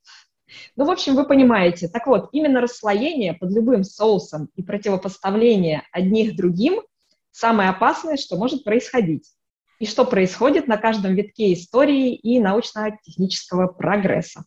[0.76, 1.88] Ну, в общем, вы понимаете.
[1.88, 6.84] Так вот, именно расслоение под любым соусом и противопоставление одних другим–
[7.32, 9.28] самое опасное, что может происходить.
[9.80, 14.44] И что происходит на каждом витке истории и научно-технического прогресса.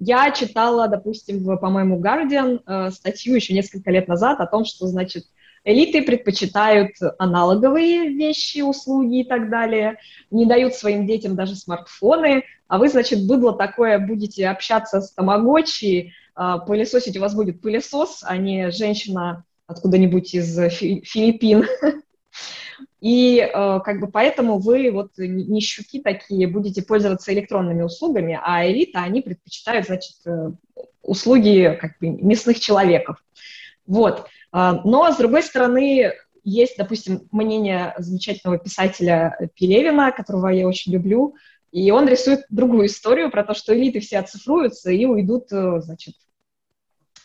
[0.00, 4.86] Я читала, допустим, в, по-моему, Guardian э, статью еще несколько лет назад о том, что,
[4.86, 5.24] значит,
[5.62, 9.98] элиты предпочитают аналоговые вещи, услуги и так далее,
[10.30, 16.14] не дают своим детям даже смартфоны, а вы, значит, быдло такое будете общаться с тамагочи,
[16.34, 21.66] э, пылесосить у вас будет пылесос, а не женщина откуда-нибудь из Филиппин.
[23.00, 28.66] И э, как бы поэтому вы вот не щуки такие будете пользоваться электронными услугами, а
[28.66, 30.50] элита, они предпочитают, значит, э,
[31.02, 33.16] услуги как бы мясных человеков.
[33.86, 34.26] Вот.
[34.52, 36.12] Э, но, с другой стороны,
[36.44, 41.36] есть, допустим, мнение замечательного писателя Пелевина, которого я очень люблю,
[41.72, 46.16] и он рисует другую историю про то, что элиты все оцифруются и уйдут, э, значит,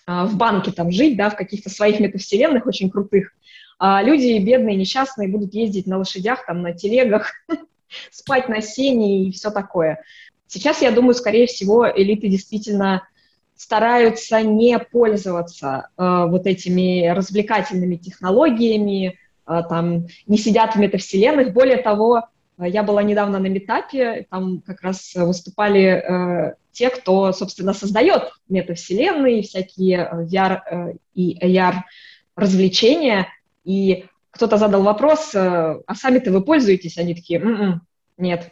[0.08, 3.32] в банке там жить, да, в каких-то своих метавселенных очень крутых,
[3.78, 7.32] а люди бедные, несчастные будут ездить на лошадях, там, на телегах,
[8.12, 10.02] спать на сене и все такое.
[10.48, 13.08] Сейчас, я думаю, скорее всего, элиты действительно
[13.56, 21.54] стараются не пользоваться э, вот этими развлекательными технологиями, э, там, не сидят в метавселенных.
[21.54, 22.24] Более того,
[22.58, 28.34] э, я была недавно на метапе, там как раз выступали э, те, кто, собственно, создает
[28.50, 31.76] метавселенные, всякие э, VR э, и AR
[32.36, 33.28] развлечения,
[33.66, 35.40] и кто-то задал вопрос, э,
[35.86, 36.98] а сами-то вы пользуетесь?
[36.98, 37.82] Они такие, м-м,
[38.18, 38.52] нет.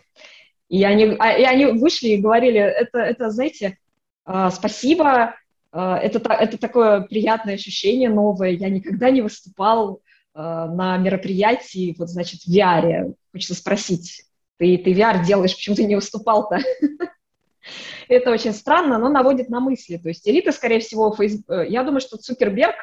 [0.69, 3.77] И они, а, и они вышли и говорили, это, это знаете,
[4.25, 5.35] э, спасибо,
[5.71, 10.01] э, это, это такое приятное ощущение новое, я никогда не выступал
[10.35, 13.13] на мероприятии, вот, значит, в VR.
[13.31, 14.23] Хочется спросить,
[14.57, 16.57] ты, ты VR делаешь, почему ты не выступал-то?
[18.07, 19.97] Это очень странно, но наводит на мысли.
[19.97, 21.39] То есть элита, скорее всего, фейс...
[21.47, 22.73] я думаю, что Цукерберг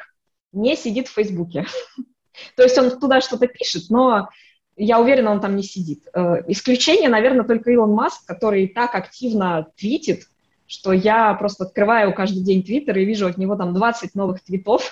[0.53, 1.65] не сидит в Фейсбуке.
[2.55, 4.29] То есть он туда что-то пишет, но
[4.75, 6.07] я уверена, он там не сидит.
[6.13, 10.23] Э, исключение, наверное, только Илон Маск, который так активно твитит,
[10.65, 14.91] что я просто открываю каждый день Твиттер и вижу от него там 20 новых твитов.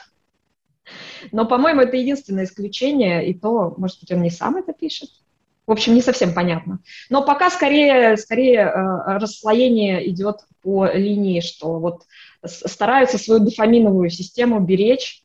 [1.32, 5.10] Но, по-моему, это единственное исключение, и то, может быть, он не сам это пишет.
[5.66, 6.80] В общем, не совсем понятно.
[7.10, 12.04] Но пока скорее, скорее э, расслоение идет по линии, что вот
[12.44, 15.24] стараются свою дофаминовую систему беречь,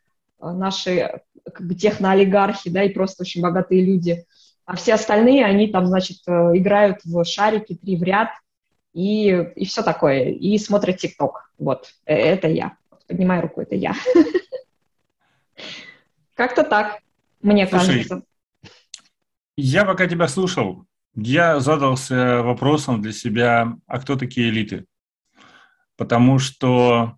[0.52, 4.24] наши как бы техноолигархи, да, и просто очень богатые люди.
[4.64, 8.30] А все остальные, они там, значит, э, играют в шарики три в ряд
[8.94, 11.50] и, и все такое, и смотрят ТикТок.
[11.58, 12.76] Вот, э, это я.
[13.06, 13.94] Поднимаю руку, это я.
[16.34, 17.00] Как-то так,
[17.42, 18.22] мне кажется.
[19.56, 24.86] Я пока тебя слушал, я задался вопросом для себя, а кто такие элиты?
[25.96, 27.16] Потому что,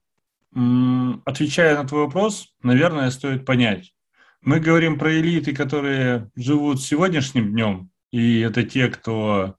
[1.25, 3.93] отвечая на твой вопрос, наверное, стоит понять,
[4.41, 9.57] мы говорим про элиты, которые живут сегодняшним днем, и это те, кто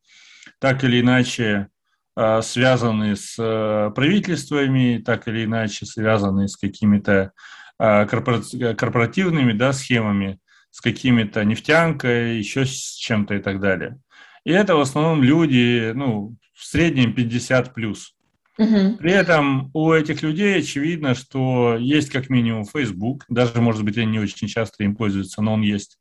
[0.60, 1.68] так или иначе
[2.16, 7.32] а, связаны с а, правительствами, так или иначе связаны с какими-то
[7.78, 10.40] а, корпоративными да, схемами,
[10.72, 14.00] с какими-то нефтянкой, еще с чем-то и так далее.
[14.46, 18.16] И это в основном люди, ну, в среднем 50 плюс.
[18.58, 24.14] При этом у этих людей очевидно, что есть как минимум Facebook, даже, может быть, они
[24.14, 26.00] не очень часто им пользуются, но он есть.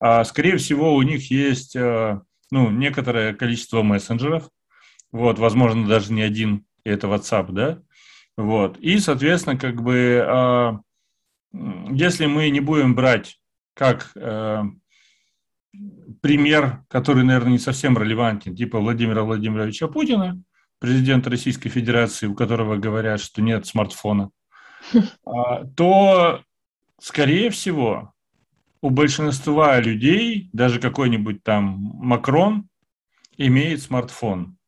[0.00, 2.20] А, скорее всего, у них есть э,
[2.50, 4.48] ну, некоторое количество мессенджеров,
[5.10, 7.82] вот, возможно, даже не один, это WhatsApp, да,
[8.36, 10.78] вот, и, соответственно, как бы, а,
[11.90, 13.40] если мы не будем брать
[13.74, 14.62] как э,
[16.20, 20.42] пример, который, наверное, не совсем релевантен, типа Владимира Владимировича Путина,
[20.78, 24.30] президента Российской Федерации, у которого говорят, что нет смартфона,
[25.26, 26.42] а, то,
[27.00, 28.12] скорее всего,
[28.80, 32.68] у большинства людей, даже какой-нибудь там Макрон,
[33.36, 34.58] имеет смартфон.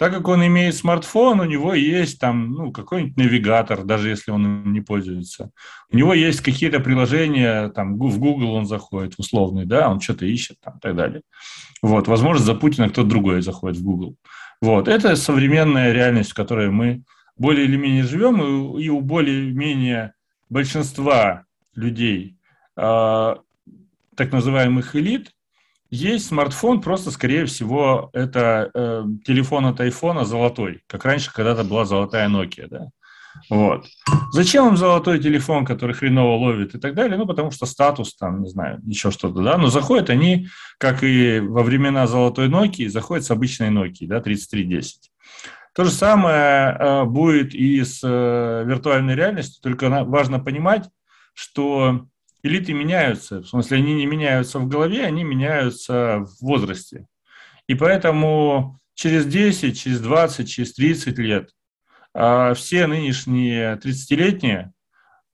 [0.00, 4.46] Так как он имеет смартфон, у него есть там ну, какой-нибудь навигатор, даже если он
[4.46, 5.50] им не пользуется.
[5.92, 10.56] У него есть какие-то приложения, там в Google он заходит, условный, да, он что-то ищет
[10.64, 11.20] там и так далее.
[11.82, 14.16] Вот, возможно, за Путина кто-то другой заходит в Google.
[14.60, 17.02] Вот, это современная реальность, в которой мы
[17.36, 20.12] более или менее живем, и, у более-менее
[20.50, 22.36] большинства людей,
[22.76, 23.34] э,
[24.14, 25.32] так называемых элит,
[25.88, 31.86] есть смартфон, просто, скорее всего, это э, телефон от айфона золотой, как раньше когда-то была
[31.86, 32.90] золотая Nokia, да.
[33.48, 33.86] Вот.
[34.32, 37.16] Зачем им золотой телефон, который хреново ловит и так далее?
[37.16, 39.56] Ну, потому что статус там, не знаю, еще что-то, да.
[39.56, 45.10] Но заходят они, как и во времена золотой Nokia, заходят с обычной Nokia, да, 3310.
[45.74, 50.88] То же самое э, будет и с э, виртуальной реальностью, только важно понимать,
[51.32, 52.06] что
[52.42, 53.40] элиты меняются.
[53.40, 57.06] В смысле, они не меняются в голове, они меняются в возрасте.
[57.68, 61.50] И поэтому через 10, через 20, через 30 лет
[62.14, 64.72] все нынешние 30-летние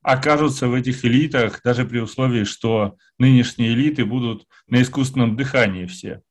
[0.01, 6.21] окажутся в этих элитах, даже при условии, что нынешние элиты будут на искусственном дыхании все.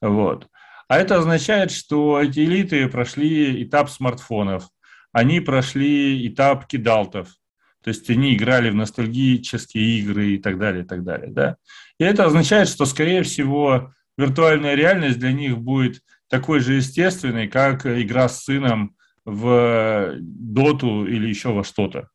[0.00, 0.48] Вот.
[0.88, 4.68] А это означает, что эти элиты прошли этап смартфонов,
[5.12, 7.28] они прошли этап кидалтов,
[7.82, 11.30] то есть они играли в ностальгические игры и так далее, и так далее.
[11.30, 11.56] Да?
[11.98, 17.86] И это означает, что, скорее всего, виртуальная реальность для них будет такой же естественной, как
[17.86, 22.08] игра с сыном в доту или еще во что-то.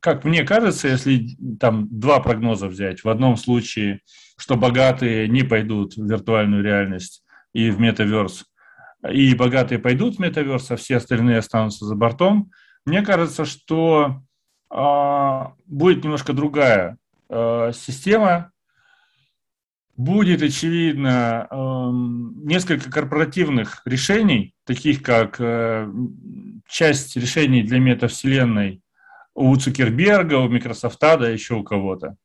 [0.00, 4.00] Как мне кажется, если там два прогноза взять, в одном случае,
[4.38, 8.44] что богатые не пойдут в виртуальную реальность и в метаверс,
[9.10, 12.50] и богатые пойдут в метаверс, а все остальные останутся за бортом,
[12.84, 14.22] мне кажется, что
[14.70, 18.52] а, будет немножко другая а, система.
[19.96, 21.48] Будет, очевидно,
[22.42, 25.90] несколько корпоративных решений, таких как э,
[26.68, 28.82] часть решений для метавселенной
[29.34, 32.16] у Цукерберга, у Microsoft, да еще у кого-то.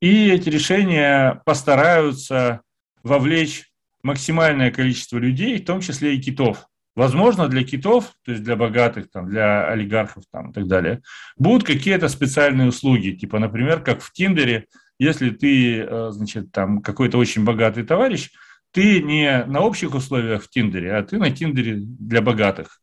[0.00, 2.62] И эти решения постараются
[3.02, 3.70] вовлечь
[4.02, 6.66] максимальное количество людей, в том числе и китов.
[6.96, 11.02] Возможно, для китов, то есть для богатых, там, для олигархов там, и так далее,
[11.36, 14.66] будут какие-то специальные услуги, типа, например, как в Тиндере,
[15.00, 18.30] если ты, э, значит, там какой-то очень богатый товарищ,
[18.70, 22.82] ты не на общих условиях в Тиндере, а ты на Тиндере для богатых.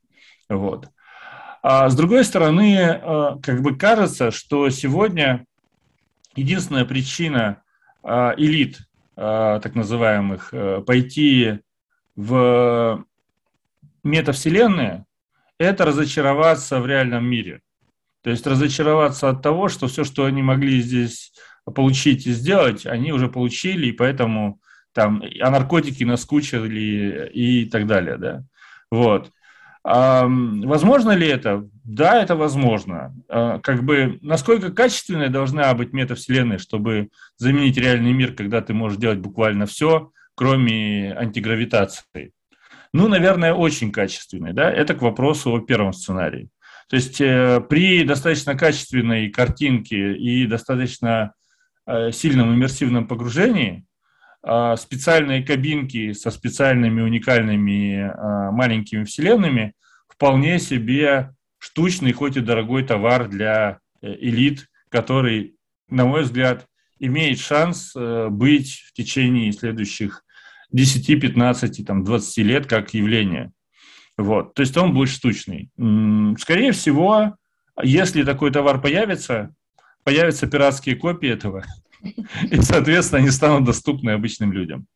[0.50, 0.90] Вот.
[1.62, 3.00] А с другой стороны, э,
[3.44, 5.46] как бы кажется, что сегодня
[6.36, 7.62] единственная причина
[8.04, 8.80] э, элит,
[9.16, 10.54] так называемых,
[10.86, 11.62] пойти
[12.16, 13.04] в
[14.04, 15.06] метавселенные–
[15.58, 17.62] это разочароваться в реальном мире.
[18.22, 21.34] То есть разочароваться от того, что все, что они могли здесь
[21.76, 24.60] получить и сделать, они уже получили, и поэтому
[24.94, 28.44] там а наркотики наскучили и так далее, да.
[28.92, 29.32] Вот.
[29.84, 31.68] А, возможно ли это?
[31.84, 33.16] Да, это возможно.
[33.30, 38.98] А, как бы, насколько качественной должна быть метавселенная, чтобы заменить реальный мир, когда ты можешь
[38.98, 42.32] делать буквально все, кроме антигравитации?
[42.92, 44.54] Ну, наверное, очень качественный.
[44.54, 44.72] Да?
[44.72, 46.50] Это к вопросу о первом сценарии.
[46.90, 51.34] То есть э, при достаточно качественной картинке и достаточно
[52.12, 53.86] сильном иммерсивном погружении
[54.44, 59.74] э, специальные кабинки со специальными уникальными э, маленькими вселенными
[60.08, 65.56] вполне себе штучный, хоть и дорогой товар для э, элит, который,
[65.90, 66.68] на мой взгляд,
[67.00, 70.24] имеет шанс э, быть в течение следующих
[70.72, 73.52] 10, 15, там, 20 лет как явление.
[74.18, 74.54] Вот.
[74.56, 75.70] То есть он будет штучный.
[76.40, 77.36] Скорее всего,
[77.82, 79.54] если такой товар появится,
[80.08, 81.66] появятся пиратские копии этого,
[82.50, 84.88] и, соответственно, они станут доступны обычным людям.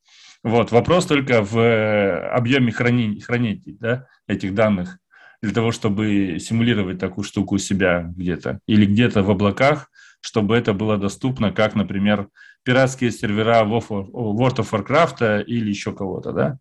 [0.42, 0.72] Вот.
[0.72, 5.00] Вопрос только в э, объеме хранить, хранить да, этих данных
[5.42, 10.72] для того, чтобы симулировать такую штуку у себя где-то или где-то в облаках, чтобы это
[10.72, 12.30] было доступно, как, например,
[12.64, 16.58] пиратские сервера World of Warcraft или еще кого-то, да.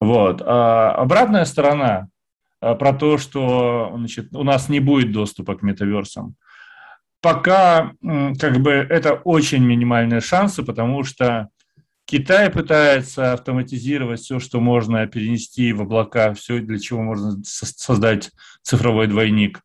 [0.00, 0.42] Вот.
[0.44, 2.08] А обратная сторона
[2.60, 6.34] а, про то, что значит, у нас не будет доступа к метаверсам.
[7.24, 7.92] Пока
[8.38, 11.48] как бы это очень минимальные шансы, потому что
[12.04, 19.06] Китай пытается автоматизировать все, что можно перенести в облака, все, для чего можно создать цифровой
[19.06, 19.62] двойник.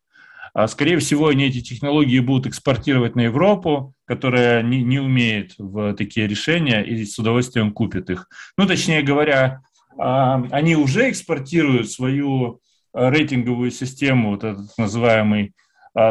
[0.54, 5.92] А, скорее всего, они эти технологии будут экспортировать на Европу, которая не, не умеет в
[5.92, 8.26] такие решения и с удовольствием купит их.
[8.56, 9.60] Ну, точнее говоря,
[9.98, 12.62] а, они уже экспортируют свою
[12.94, 15.52] рейтинговую систему, вот этот называемый а,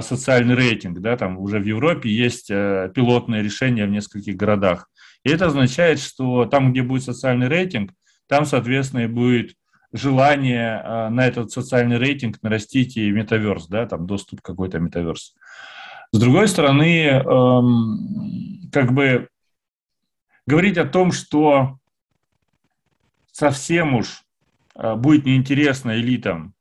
[0.02, 4.90] социальный рейтинг, да, там уже в Европе есть э, пилотное решение в нескольких городах.
[5.24, 7.92] И это означает, что там, где будет социальный рейтинг,
[8.28, 9.56] там, соответственно, и будет
[9.92, 15.36] желание а, на этот социальный рейтинг нарастить и метаверс, да, там доступ какой-то метаверс.
[16.12, 19.30] С другой стороны, эм, как бы
[20.46, 21.78] говорить о том, что
[23.32, 24.24] совсем уж
[24.76, 26.54] э, будет неинтересно элитам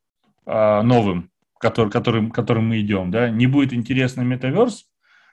[0.45, 4.85] э, новым, который, которым, которым мы идем, да, не будет интересно метаверс,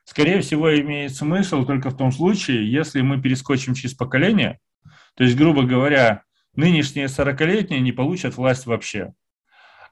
[0.04, 4.58] скорее всего, имеет смысл только в том случае, если мы перескочим через поколение,
[5.14, 6.22] то есть, грубо говоря,
[6.54, 9.12] нынешние 40-летние не получат власть вообще.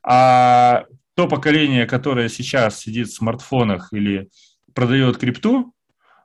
[0.03, 4.28] А то поколение, которое сейчас сидит в смартфонах или
[4.74, 5.72] продает крипту,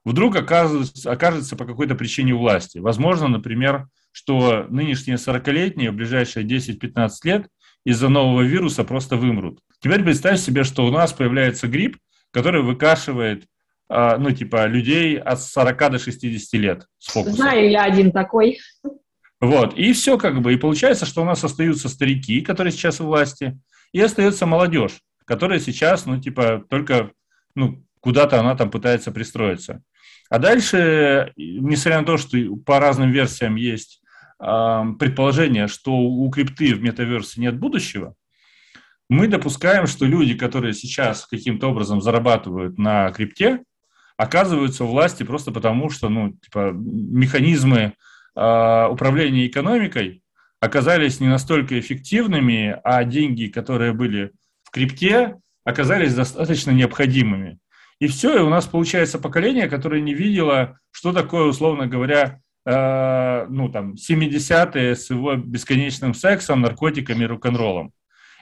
[0.04, 2.80] вдруг окажется, окажется по какой-то причине власти.
[2.80, 7.48] Возможно, например, что нынешние 40-летние в ближайшие 10-15 лет
[7.90, 9.60] из-за нового вируса просто вымрут.
[9.80, 11.98] Теперь представь себе, что у нас появляется грипп,
[12.32, 13.46] который выкашивает
[13.90, 17.36] а, ну, типа, людей от 40 до 60 лет с фокусом.
[17.36, 18.60] Знаю я один такой.
[19.42, 23.06] Вот, и все как бы, и получается, что у нас остаются старики, которые сейчас у
[23.06, 23.60] власти,
[23.92, 27.12] и остается молодежь, которая сейчас, ну, типа, только,
[27.56, 29.82] ну, куда-то она там пытается пристроиться.
[30.30, 33.99] А дальше, несмотря на то, что по разным версиям есть
[34.40, 38.16] предположение, что у крипты в метаверсе нет будущего,
[39.10, 43.64] мы допускаем, что люди, которые сейчас каким-то образом зарабатывают на крипте,
[44.18, 47.94] оказываются у власти просто потому, что ну, типа, механизмы
[48.36, 50.22] э, управления экономикой
[50.60, 54.32] оказались не настолько эффективными, а деньги, которые были
[54.64, 57.60] в крипте, оказались достаточно необходимыми.
[58.00, 63.46] И все, и у нас получается поколение, которое не видело, что такое, условно говоря, э,
[63.50, 67.94] ну там 70-е с его бесконечным сексом, наркотиками, рок-н-роллом.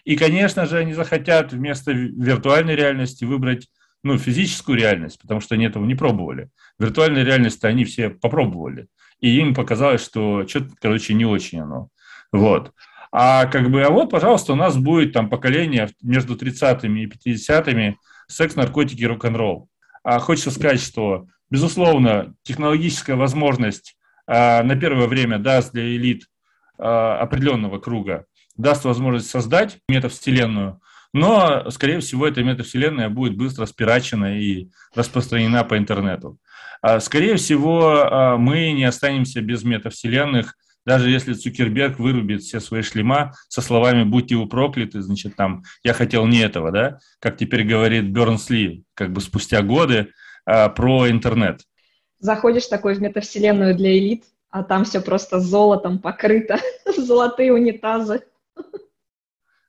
[0.04, 3.68] И, конечно же, они захотят вместо виртуальной реальности выбрать
[4.04, 6.50] ну, физическую реальность, потому что они этого не пробовали.
[6.80, 8.88] Виртуальную реальность они все попробовали.
[9.20, 11.90] И им показалось, что что-то, короче, не очень оно.
[12.32, 12.72] Вот.
[13.12, 17.98] А как бы, а вот, пожалуйста, у нас будет там поколение между 30-ми и 50-ми
[18.28, 19.68] секс, наркотики, рок-н-ролл.
[20.04, 23.97] А хочется сказать, что, безусловно, технологическая возможность
[24.28, 26.26] на первое время даст для элит
[26.78, 28.26] а, определенного круга
[28.58, 30.82] даст возможность создать метавселенную,
[31.14, 36.38] но, скорее всего, эта метавселенная будет быстро спирачена и распространена по интернету.
[36.82, 40.56] А, скорее всего, а, мы не останемся без метавселенных,
[40.86, 45.94] даже если Цукерберг вырубит все свои шлема со словами «будьте вы прокляты», значит, там «я
[45.94, 50.10] хотел не этого», да, как теперь говорит Бернсли, как бы спустя годы,
[50.46, 51.62] а, про интернет.
[52.20, 56.60] Заходишь такой в метавселенную для элит, а там все просто золотом покрыто,
[56.98, 58.24] золотые унитазы.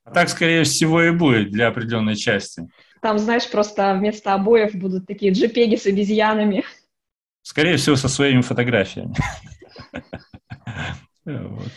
[0.05, 2.69] А так, скорее всего, и будет для определенной части.
[3.03, 6.65] Там, знаешь, просто вместо обоев будут такие джипеги с обезьянами.
[7.43, 9.15] Скорее всего, со своими фотографиями.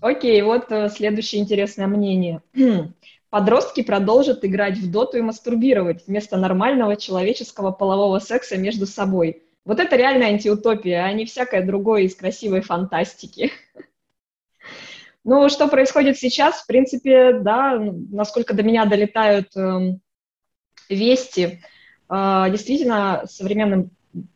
[0.00, 2.40] Окей, вот э, следующее интересное мнение.
[3.30, 9.42] Подростки продолжат играть в доту и мастурбировать вместо нормального человеческого полового секса между собой.
[9.68, 13.52] Вот это реальная антиутопия, а не всякое другое из красивой фантастики.
[15.24, 19.98] Ну, что происходит сейчас, в принципе, да, насколько до меня долетают э,
[20.88, 21.60] вести,
[22.08, 23.90] э, действительно, современным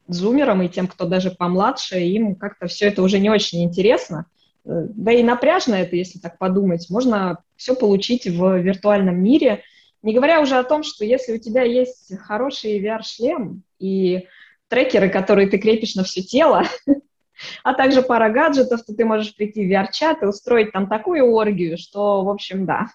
[0.06, 4.26] зумерам и тем, кто даже помладше, им как-то все это уже не очень интересно.
[4.66, 6.90] Э, да и напряжно это, если так подумать.
[6.90, 9.62] Можно все получить в виртуальном мире,
[10.02, 14.26] не говоря уже о том, что если у тебя есть хороший VR-шлем и
[14.72, 16.64] трекеры, которые ты крепишь на все тело,
[17.62, 21.76] а также пара гаджетов, то ты можешь прийти в VR-чат и устроить там такую оргию,
[21.76, 22.86] что, в общем, да.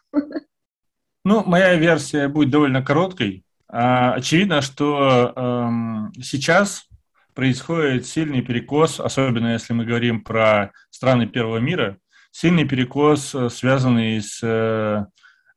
[1.24, 3.44] Ну, моя версия будет довольно короткой.
[3.70, 6.88] А, очевидно, что эм, сейчас
[7.36, 11.98] происходит сильный перекос, особенно если мы говорим про страны первого мира,
[12.32, 15.06] сильный перекос, э, связанный с э,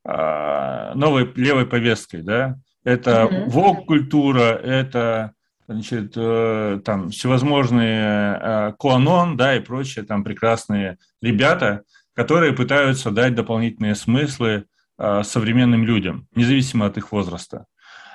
[0.05, 2.57] а, новой левой повесткой, да.
[2.85, 3.45] Это mm-hmm.
[3.47, 5.35] вок-культура, это
[5.71, 11.83] значит, э, там всевозможные э, Куанон, да, и прочие там прекрасные ребята,
[12.15, 14.65] которые пытаются дать дополнительные смыслы
[14.99, 17.67] э, современным людям, независимо от их возраста.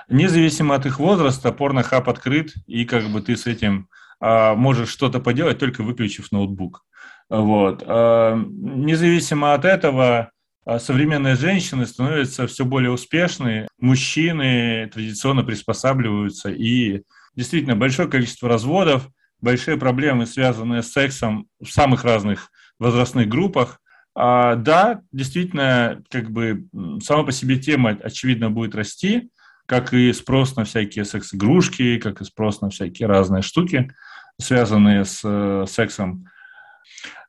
[0.10, 3.88] Независимо от их возраста, порнохаб открыт, и как бы ты с этим
[4.22, 6.86] можешь что-то поделать, только выключив ноутбук.
[7.30, 7.82] Вот.
[7.86, 10.32] Независимо от этого,
[10.78, 17.02] современные женщины становятся все более успешны, мужчины традиционно приспосабливаются и
[17.36, 19.10] действительно большое количество разводов,
[19.42, 23.80] большие проблемы, связанные с сексом в самых разных возрастных группах.
[24.16, 26.68] А, да, действительно, как бы
[27.04, 29.30] сама по себе тема, очевидно, будет расти,
[29.66, 33.92] как и спрос на всякие секс-игрушки, как и спрос на всякие разные штуки,
[34.40, 36.26] связанные с э, сексом.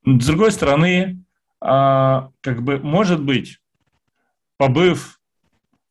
[0.05, 1.25] С другой стороны,
[1.61, 3.59] а, как бы, может быть,
[4.57, 5.21] побыв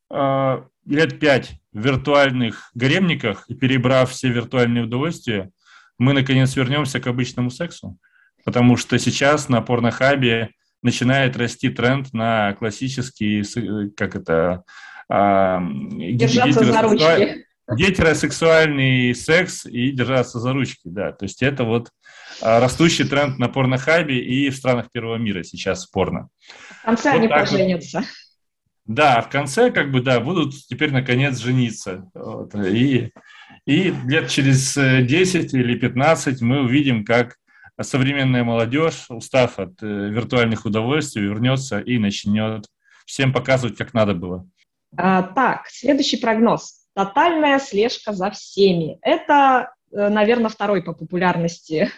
[0.09, 5.51] а, лет пять виртуальных гаремниках и перебрав все виртуальные удовольствия,
[5.97, 7.97] мы, наконец, вернемся к обычному сексу.
[8.43, 10.51] Потому что сейчас на порнохабе
[10.81, 13.43] начинает расти тренд на классический,
[13.95, 14.63] как это,
[15.09, 17.45] а, держаться за ручки.
[17.75, 21.11] Гетеросексуальный секс и держаться за ручки, да.
[21.11, 21.89] То есть это вот
[22.41, 26.29] а, растущий тренд на порнохабе и в странах первого мира сейчас порно.
[26.81, 27.99] В конце вот они поженятся.
[27.99, 28.07] Вот.
[28.85, 32.09] Да, в конце как бы, да, будут теперь наконец жениться.
[32.13, 32.53] Вот.
[32.55, 33.11] И,
[33.65, 37.37] и лет через 10 или 15 мы увидим, как
[37.81, 42.65] современная молодежь, устав от э, виртуальных удовольствий, вернется и начнет
[43.05, 44.47] всем показывать, как надо было.
[44.97, 46.85] А, так, следующий прогноз.
[46.93, 48.97] Тотальная слежка за всеми.
[49.01, 51.91] Это, э, наверное, второй по популярности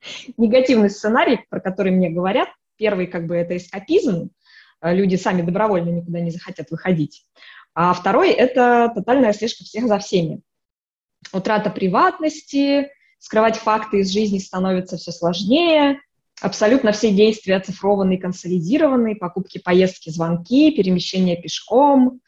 [0.36, 2.48] негативный сценарий, про который мне говорят.
[2.76, 4.30] Первый, как бы, это эскапизм.
[4.82, 7.24] Э, люди сами добровольно никуда не захотят выходить.
[7.74, 10.42] А второй– это тотальная слежка всех за всеми.
[11.32, 16.00] Утрата приватности, скрывать факты из жизни становится все сложнее,
[16.42, 22.20] абсолютно все действия оцифрованы и консолидированы, покупки, поездки, звонки, перемещение пешком,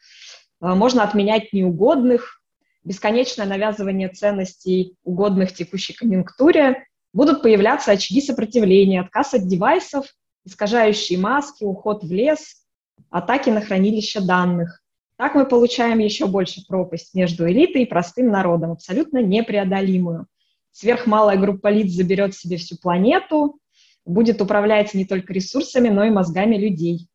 [0.61, 2.41] э, можно отменять неугодных,
[2.83, 10.05] бесконечное навязывание ценностей, угодных текущей конъюнктуре, будут появляться очаги сопротивления, отказ от девайсов,
[10.45, 12.63] искажающие маски, уход в лес,
[13.09, 14.81] атаки на хранилище данных.
[15.17, 20.27] Так мы получаем еще больше пропасть между элитой и простым народом, абсолютно непреодолимую
[20.75, 23.59] сверхмалая группа лиц заберет себе всю планету,
[24.05, 27.07] будет управлять не только ресурсами, но и мозгами людей.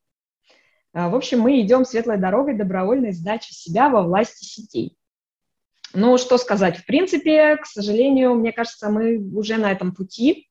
[0.95, 4.97] А, в общем, мы идем светлой дорогой добровольной сдачи себя во власти сетей.
[5.93, 10.49] Ну, что сказать, в принципе, к сожалению, мне кажется, мы уже на этом пути.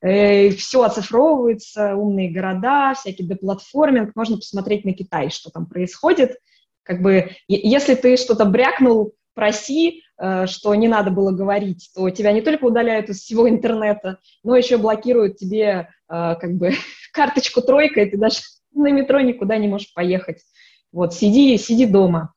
[0.00, 4.14] Э, Все оцифровывается, умные города, всякий деплатформинг.
[4.14, 6.36] Можно посмотреть на Китай, что там происходит.
[6.82, 12.32] Как бы, если ты что-то брякнул, проси, Э, что не надо было говорить, то тебя
[12.32, 16.72] не только удаляют из всего интернета, но еще блокируют тебе э, как бы
[17.12, 18.40] карточку тройка, и ты даже
[18.74, 20.42] на метро никуда не можешь поехать.
[20.90, 22.34] Вот, сиди, сиди дома.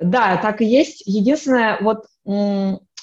[0.00, 1.02] Да, так и есть.
[1.06, 2.06] Единственное, вот,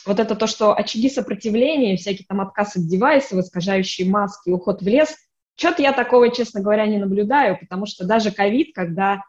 [0.05, 4.87] вот это то, что очаги сопротивления, всякие там отказ от девайсов, искажающие маски, уход в
[4.87, 5.15] лес,
[5.55, 9.21] что-то я такого, честно говоря, не наблюдаю, потому что даже ковид, когда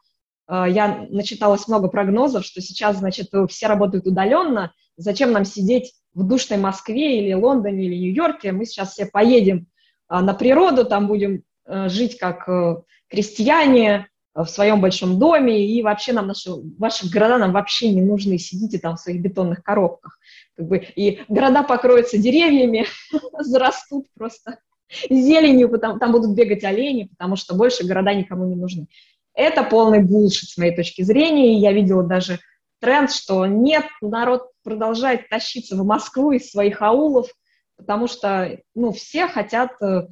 [0.50, 6.26] Э, я начиталась много прогнозов, что сейчас, значит, все работают удаленно, зачем нам сидеть в
[6.26, 9.68] душной Москве или Лондоне или Нью-Йорке, мы сейчас все поедем
[10.10, 12.48] э, на природу, там будем э, жить как
[13.08, 18.38] крестьяне в своем большом доме, и вообще нам наши, ваши города нам вообще не нужны,
[18.38, 20.18] сидите там в своих бетонных коробках.
[20.56, 22.86] Как бы, и города покроются деревьями,
[23.40, 24.58] зарастут просто
[25.08, 28.86] зеленью, потому, там будут бегать олени, потому что больше города никому не нужны.
[29.34, 31.58] Это полный булшит с моей точки зрения.
[31.58, 32.40] Я видела даже
[32.80, 37.28] тренд, что нет, народ продолжает тащиться в Москву из своих аулов,
[37.76, 40.08] потому что ну, все хотят э,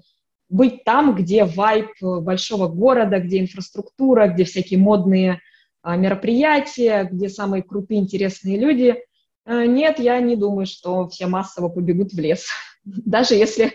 [0.48, 5.40] быть там, где вайп большого города, где инфраструктура, где всякие модные
[5.82, 8.96] а, мероприятия, где самые крутые, интересные люди.
[9.44, 12.46] Э, нет, я не думаю, что все массово побегут в лес.
[12.84, 13.74] Даже если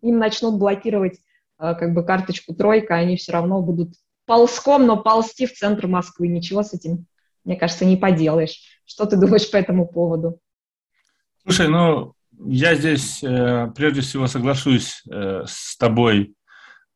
[0.00, 1.18] им начнут блокировать
[1.58, 3.94] э, как бы карточку тройка, они все равно будут
[4.26, 6.28] ползком, но ползти в центр Москвы.
[6.28, 7.06] Ничего с этим,
[7.44, 8.82] мне кажется, не поделаешь.
[8.84, 10.40] Что ты думаешь по этому поводу?
[11.42, 12.14] Слушай, ну,
[12.46, 16.34] я здесь э, прежде всего соглашусь э, с тобой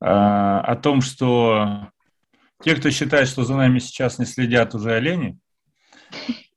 [0.00, 1.88] э, о том, что
[2.62, 5.38] те, кто считает, что за нами сейчас не следят уже олени,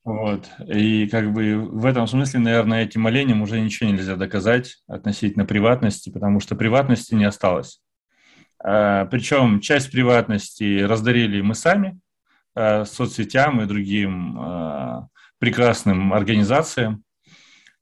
[0.03, 5.45] вот, и как бы в этом смысле, наверное, этим оленям уже ничего нельзя доказать относительно
[5.45, 7.81] приватности, потому что приватности не осталось.
[8.59, 11.99] Причем часть приватности раздарили мы сами
[12.55, 15.09] соцсетям и другим
[15.39, 17.03] прекрасным организациям,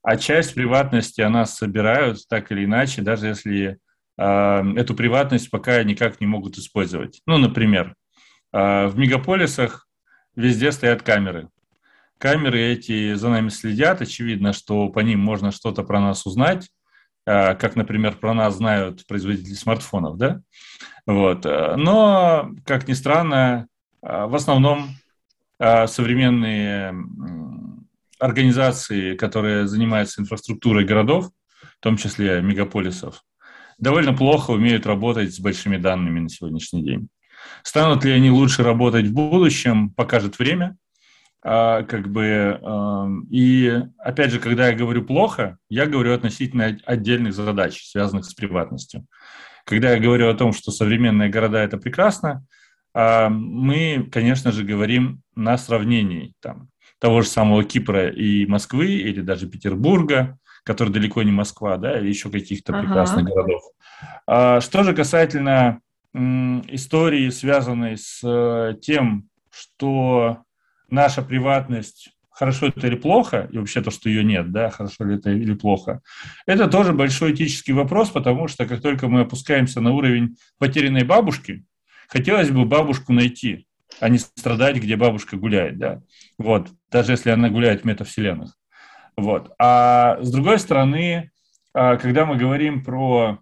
[0.06, 3.78] а часть приватности она собирают так или иначе, даже если
[4.18, 7.20] эту приватность пока никак не могут использовать.
[7.26, 7.94] Ну, например,
[8.50, 9.86] в мегаполисах
[10.34, 11.50] везде стоят камеры.
[12.16, 16.70] Камеры эти за нами следят, очевидно, что по ним можно что-то про нас узнать,
[17.26, 20.40] Э, как, например, про нас знают производители смартфонов, да?
[21.06, 21.44] Вот.
[21.44, 23.66] Э, но, как ни странно,
[24.02, 24.90] э, в основном
[25.58, 26.92] современные
[28.18, 33.22] организации, которые занимаются инфраструктурой городов, в том числе мегаполисов,
[33.78, 37.08] довольно плохо умеют работать с большими данными на сегодняшний день.
[37.62, 40.76] Станут ли они лучше работать в будущем, покажет время.
[41.42, 42.60] А, как бы,
[43.30, 49.06] и опять же, когда я говорю плохо, я говорю относительно отдельных задач, связанных с приватностью.
[49.64, 52.44] Когда я говорю о том, что современные города это прекрасно,
[52.94, 56.68] а, мы, конечно же, говорим на сравнении там,
[56.98, 62.08] того же самого Кипра и Москвы, или даже Петербурга, который далеко не Москва, да, или
[62.08, 62.82] еще каких-то ага.
[62.82, 63.62] прекрасных городов.
[64.26, 65.80] А, что же касательно
[66.14, 70.38] истории, связанной с э, тем, что
[70.88, 75.16] наша приватность хорошо это или плохо, и вообще то, что ее нет, да, хорошо ли
[75.16, 76.02] это или плохо,
[76.46, 81.64] это тоже большой этический вопрос, потому что как только мы опускаемся на уровень потерянной бабушки,
[82.08, 83.66] хотелось бы бабушку найти,
[84.00, 86.02] а не страдать, где бабушка гуляет, да,
[86.38, 88.56] вот, даже если она гуляет в метавселенных.
[89.16, 89.54] Вот.
[89.58, 91.30] А с другой стороны,
[91.72, 93.38] а, когда мы говорим про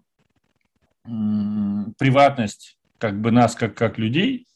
[1.99, 4.47] приватность как бы нас как, как людей,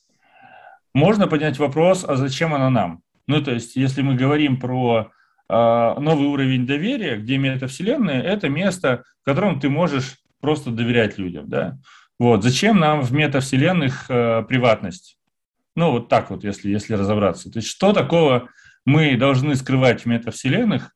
[0.93, 3.01] можно поднять вопрос, а зачем она нам?
[3.27, 5.11] Ну, то есть, если мы говорим про
[5.47, 11.47] э, новый уровень доверия, где метавселенная, это место, в котором ты можешь просто доверять людям,
[11.47, 11.77] да.
[12.17, 15.18] Вот, зачем нам в метавселенных э, приватность?
[15.79, 17.49] Ну, вот так вот, если, если разобраться.
[17.49, 18.49] То есть, что такого
[18.85, 20.93] мы должны скрывать в метавселенных,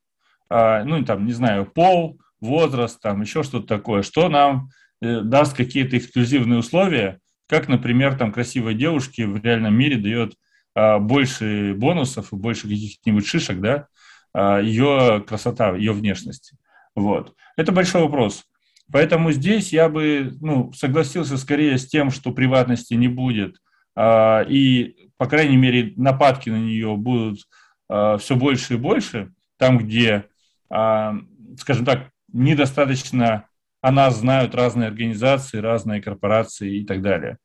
[0.49, 4.67] э, ну, там, не знаю, пол, возраст, там, еще что-то такое, что нам
[5.01, 10.33] э, даст какие-то эксклюзивные условия, как, например, там красивой девушке в реальном мире дает
[10.75, 13.87] а, больше бонусов и больше каких-нибудь шишек, да,
[14.33, 16.55] а, ее красота, ее внешность.
[16.93, 17.35] Вот.
[17.55, 18.43] Это большой вопрос.
[18.91, 25.09] Поэтому здесь я бы ну, согласился скорее с тем, что приватности не будет, а, и,
[25.17, 27.39] по крайней мере, нападки на нее будут
[27.87, 30.25] все больше и больше, там, где,
[30.67, 33.47] скажем так, недостаточно
[33.81, 37.37] о нас знают разные организации, разные корпорации и так далее.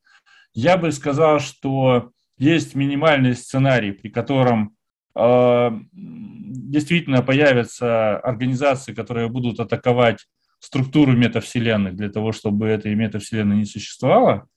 [0.55, 4.77] Я бы сказал, что есть минимальный сценарий, при котором
[5.15, 10.27] э, действительно появятся организации, которые будут атаковать
[10.61, 14.49] структуру метавселенных для того, чтобы этой метавселенной не существовало.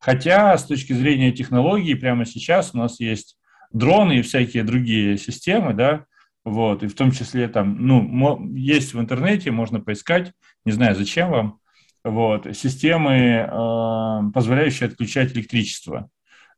[0.00, 3.36] Хотя с точки зрения технологий прямо сейчас у нас есть
[3.72, 6.06] дроны и всякие другие системы, да,
[6.44, 10.32] вот, и в том числе там, ну, есть в интернете, можно поискать,
[10.64, 11.58] не знаю, зачем вам,
[12.02, 16.08] вот, системы, э, позволяющие отключать электричество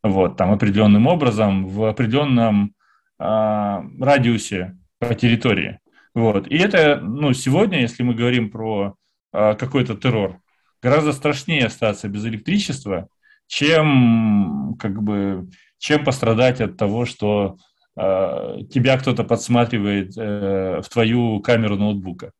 [0.02, 2.74] вот, там определенным образом в определенном
[3.18, 5.78] а, радиусе по территории.
[6.14, 6.48] Вот.
[6.48, 8.96] И это, ну, сегодня, если мы говорим про
[9.32, 10.40] а, какой-то террор,
[10.82, 13.08] гораздо страшнее остаться без электричества,
[13.46, 17.56] чем, как бы, чем пострадать от того, что
[17.96, 22.32] а, тебя кто-то подсматривает э, в твою камеру ноутбука.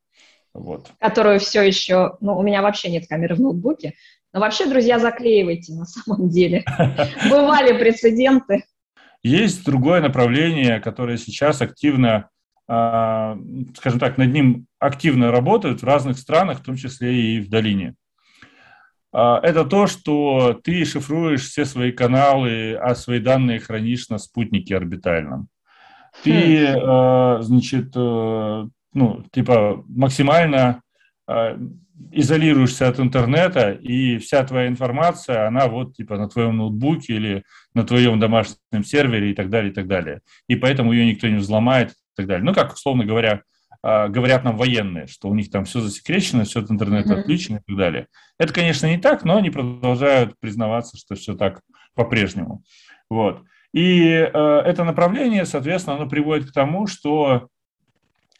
[0.53, 0.91] Вот.
[0.99, 3.93] Которую все еще, ну, у меня вообще нет камеры в ноутбуке,
[4.33, 6.63] но вообще, друзья, заклеивайте на самом деле.
[7.29, 8.63] Бывали прецеденты.
[9.21, 12.29] Есть другое направление, которое сейчас активно,
[12.67, 13.37] а,
[13.77, 17.95] скажем так, над ним активно работают в разных странах, в том числе и в долине.
[19.13, 24.75] А, это то, что ты шифруешь все свои каналы, а свои данные хранишь на спутнике
[24.75, 25.47] орбитальном.
[26.23, 26.79] Ты, хм.
[26.83, 30.81] а, значит, э, ну, типа максимально
[32.11, 37.43] изолируешься от интернета, и вся твоя информация, она вот типа на твоем ноутбуке или
[37.73, 40.21] на твоем домашнем сервере и так далее, и так далее.
[40.47, 42.43] И поэтому ее никто не взломает и так далее.
[42.43, 43.39] Ну, как, условно говоря, а,
[43.83, 47.19] говорят нам военные, что у них там все засекречено, все от интернета mm-hmm.
[47.19, 48.07] отключено и так далее.
[48.39, 51.59] Это, конечно, не так, но они продолжают признаваться, что все так
[51.93, 52.63] по-прежнему.
[53.09, 53.43] Вот.
[53.73, 57.49] И э, это направление, соответственно, оно приводит к тому, что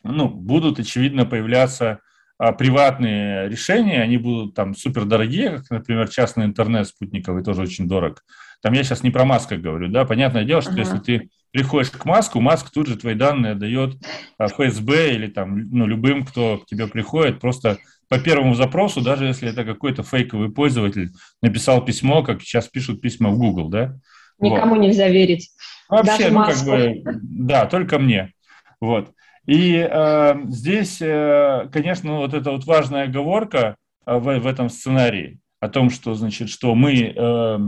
[0.03, 1.99] ну, будут, очевидно, появляться
[2.37, 7.87] а, приватные решения, они будут там супер дорогие, как, например, частный интернет спутниковый тоже очень
[7.87, 8.23] дорог.
[8.61, 10.79] Там я сейчас не про Маска говорю, да, понятное дело, что uh-huh.
[10.79, 13.95] если ты приходишь к Маску, Маск тут же твои данные дает
[14.37, 17.77] а, ФСБ или там, ну, любым, кто к тебе приходит, просто
[18.09, 23.29] по первому запросу, даже если это какой-то фейковый пользователь написал письмо, как сейчас пишут письма
[23.29, 23.95] в Google, да?
[24.39, 24.81] Никому вот.
[24.81, 25.51] нельзя верить.
[25.89, 26.71] Вообще, даже ну, Маску.
[26.71, 28.33] как бы, да, только мне.
[28.81, 29.11] Вот.
[29.45, 33.75] И э, здесь, э, конечно, вот эта вот важная оговорка
[34.05, 37.59] э, в, в этом сценарии о том, что, значит, что мы э,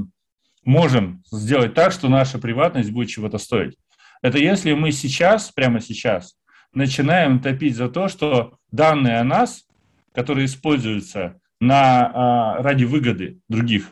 [0.66, 3.78] можем сделать так, что наша приватность будет чего-то стоить.
[4.22, 6.36] Это если мы сейчас, прямо сейчас,
[6.74, 9.66] начинаем топить за то, что данные о нас,
[10.14, 13.92] которые используются на, э, ради выгоды других,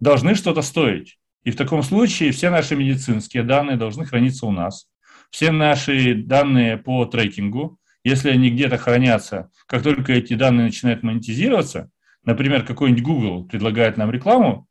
[0.00, 1.18] должны что-то стоить.
[1.44, 4.88] И в таком случае все наши медицинские данные должны храниться у нас
[5.34, 11.90] все наши данные по трекингу, если они где-то хранятся, как только эти данные начинают монетизироваться,
[12.24, 14.68] например, какой-нибудь Google предлагает нам рекламу,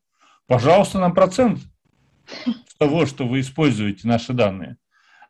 [0.47, 1.59] пожалуйста, нам процент
[2.67, 4.77] с того, что вы используете наши данные.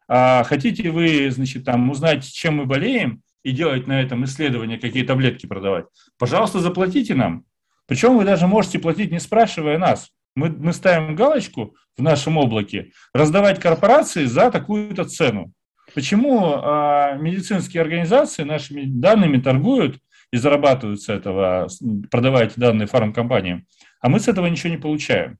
[0.07, 5.03] А хотите вы, значит, там узнать, чем мы болеем, и делать на этом исследования, какие
[5.03, 5.85] таблетки продавать,
[6.17, 7.43] пожалуйста, заплатите нам.
[7.85, 10.09] Причем вы даже можете платить, не спрашивая нас.
[10.35, 15.51] Мы, мы ставим галочку в нашем облаке, раздавать корпорации за такую-то цену.
[15.93, 19.99] Почему э, медицинские организации нашими данными торгуют
[20.31, 21.67] и зарабатывают с этого,
[22.09, 23.67] продавая эти данные фармкомпаниям,
[24.03, 25.37] а мы с этого ничего не получаем?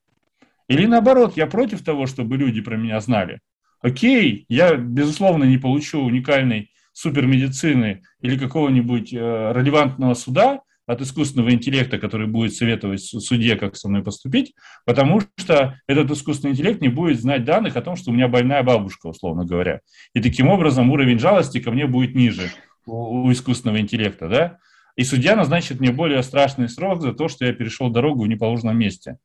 [0.70, 3.42] Или наоборот, я против того, чтобы люди про меня знали.
[3.82, 9.18] Окей, я, безусловно, не получу уникальной супермедицины или какого-нибудь э,
[9.54, 14.54] релевантного суда от искусственного интеллекта, который будет советовать судье, как со мной поступить,
[14.86, 18.64] потому что этот искусственный интеллект не будет знать данных о том, что у меня больная
[18.64, 19.82] бабушка, условно говоря.
[20.14, 22.50] И таким образом уровень жалости ко мне будет ниже
[22.86, 24.60] у, у искусственного интеллекта, да?
[24.96, 28.78] И судья назначит мне более страшный срок за то, что я перешел дорогу в неположенном
[28.78, 29.18] месте.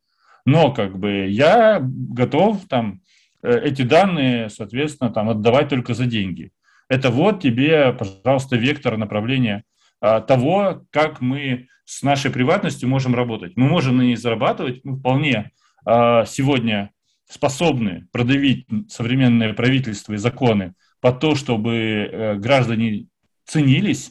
[0.44, 3.00] Но как бы я готов там
[3.42, 6.52] э, эти данные, соответственно, там отдавать только за деньги.
[6.88, 9.64] Это вот тебе, пожалуйста, вектор направления
[10.00, 13.56] а, того, как мы с нашей приватностью можем работать.
[13.56, 15.50] Мы можем на ней зарабатывать, мы вполне
[15.84, 16.90] а, сегодня
[17.28, 23.06] способны продавить современное правительство и законы по то, чтобы э, граждане
[23.44, 24.10] ценились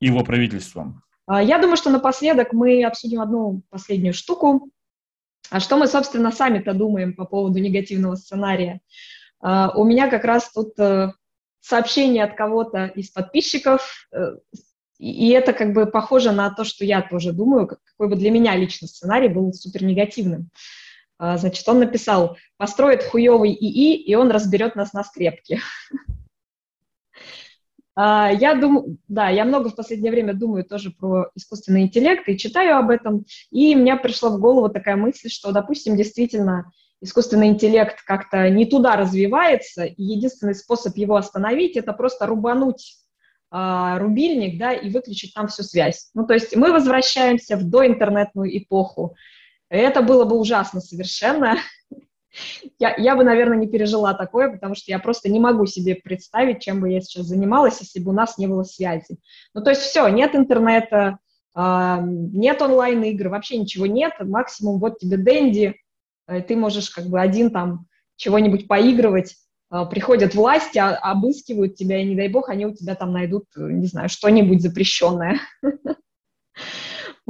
[0.00, 1.02] его правительством.
[1.26, 4.70] А, я думаю, что напоследок мы обсудим одну последнюю штуку.
[5.50, 8.80] А что мы, собственно, сами-то думаем по поводу негативного сценария?
[9.42, 11.12] У меня как раз тут э,
[11.60, 14.36] сообщение от кого-то из подписчиков, э,
[14.98, 18.54] и это как бы похоже на то, что я тоже думаю, какой бы для меня
[18.54, 20.50] лично сценарий был супер негативным.
[21.18, 25.60] А, значит, он написал, построит хуевый ИИ, и он разберет нас на скрепки.
[27.96, 32.38] А, я думаю, да, я много в последнее время думаю тоже про искусственный интеллект и
[32.38, 36.70] читаю об этом, и мне пришла в голову такая мысль, что, допустим, действительно
[37.02, 42.96] искусственный интеллект как-то не туда развивается, и единственный способ его остановить– это просто рубануть
[43.52, 46.10] э, рубильник, да, и выключить там всю связь.
[46.14, 49.16] Ну, то есть мы возвращаемся в доинтернетную эпоху.
[49.68, 51.56] Это было бы ужасно совершенно.
[52.78, 56.62] Я, я бы, наверное, не пережила такое, потому что я просто не могу себе представить,
[56.62, 59.18] чем бы я сейчас занималась, если бы у нас не было связи.
[59.54, 61.18] Ну, то есть все, нет интернета,
[61.56, 65.74] э, нет онлайн-игр, вообще ничего нет, максимум вот тебе Дэнди,
[66.30, 69.36] Э, ты можешь как бы один там чего-нибудь поигрывать,
[69.72, 73.44] э, приходят власти, а, обыскивают тебя, и не дай бог, они у тебя там найдут,
[73.56, 75.40] э, не знаю, что-нибудь запрещенное.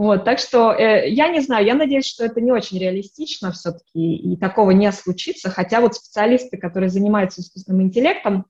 [0.00, 4.16] Вот, так что э, я не знаю, я надеюсь, что это не очень реалистично все-таки,
[4.16, 8.46] и такого не случится, хотя вот специалисты, которые занимаются искусственным интеллектом,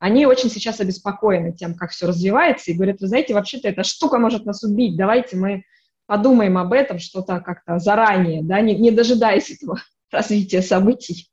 [0.00, 4.18] они очень сейчас обеспокоены тем, как все развивается, и говорят, вы знаете, вообще-то эта штука
[4.18, 5.62] может нас убить, давайте мы
[6.06, 9.80] подумаем об этом что-то как-то заранее, да, не, не дожидаясь этого
[10.10, 11.30] развития событий.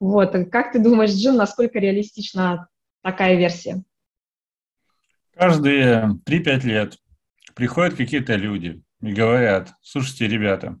[0.00, 2.68] Вот, как ты думаешь, Джин, насколько реалистична
[3.02, 3.82] такая версия?
[5.34, 6.96] Каждые 3-5 лет
[7.54, 10.78] приходят какие-то люди и говорят, слушайте, ребята,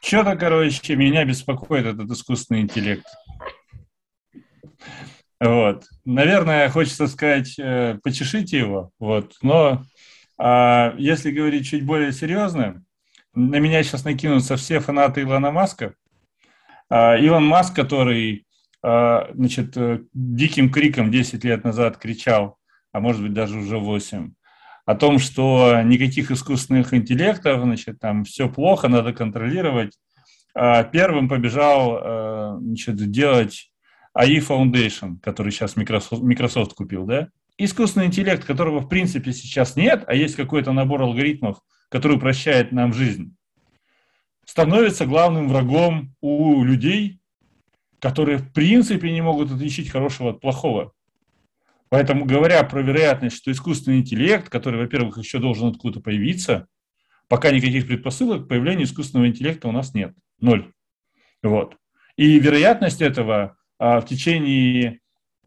[0.00, 3.06] что-то, короче, меня беспокоит этот искусственный интеллект.
[5.40, 5.84] Вот.
[6.04, 9.84] Наверное, хочется сказать, э, почешите его, вот, но
[10.40, 12.84] а если говорить чуть более серьезно,
[13.34, 15.94] на меня сейчас накинутся все фанаты Илона Маска.
[16.88, 18.46] А, Илон Маск, который
[18.82, 22.58] а, значит, э, диким криком 10 лет назад кричал,
[22.92, 24.32] а может быть даже уже 8,
[24.88, 29.92] о том, что никаких искусственных интеллектов, значит, там все плохо, надо контролировать,
[30.54, 33.70] а, первым побежал значит, делать
[34.16, 37.28] AI Foundation, который сейчас Microsoft, Microsoft купил, да?
[37.58, 41.58] искусственный интеллект, которого в принципе сейчас нет, а есть какой-то набор алгоритмов,
[41.90, 43.36] который упрощает нам жизнь,
[44.46, 47.20] становится главным врагом у людей,
[47.98, 50.92] которые в принципе не могут отличить хорошего от плохого.
[51.90, 56.66] Поэтому, говоря про вероятность, что искусственный интеллект, который, во-первых, еще должен откуда-то появиться,
[57.28, 60.14] пока никаких предпосылок к появлению искусственного интеллекта у нас нет.
[60.40, 60.70] Ноль.
[61.42, 61.76] Вот.
[62.16, 65.00] И вероятность этого а, в течение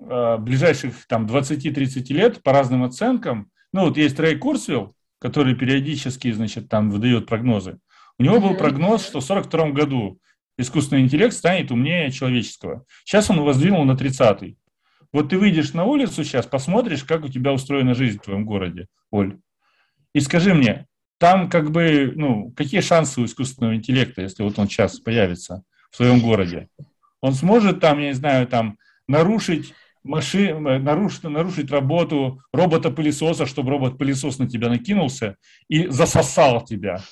[0.04, 6.32] Э, ближайших там 20-30 лет по разным оценкам, ну вот есть Рэй Курсвилл, который периодически,
[6.32, 7.78] значит, там выдает прогнозы.
[8.18, 10.20] У него был прогноз, что в 42 году
[10.58, 12.84] искусственный интеллект станет умнее человеческого.
[13.04, 14.58] Сейчас он воздвинул на 30-й.
[15.14, 18.88] Вот ты выйдешь на улицу сейчас, посмотришь, как у тебя устроена жизнь в твоем городе,
[19.12, 19.38] Оль.
[20.14, 20.88] И скажи мне,
[21.18, 25.97] там как бы, ну, какие шансы у искусственного интеллекта, если вот он сейчас появится в
[25.97, 26.68] своем городе?
[27.20, 34.39] Он сможет там, я не знаю, там нарушить маши, нарушить, нарушить работу робота-пылесоса, чтобы робот-пылесос
[34.39, 35.36] на тебя накинулся
[35.68, 37.03] и засосал тебя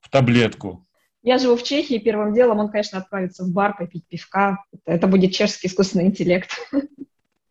[0.00, 0.85] в таблетку.
[1.26, 4.62] Я живу в Чехии, первым делом он, конечно, отправится в бар попить пивка.
[4.84, 6.50] Это будет чешский искусственный интеллект.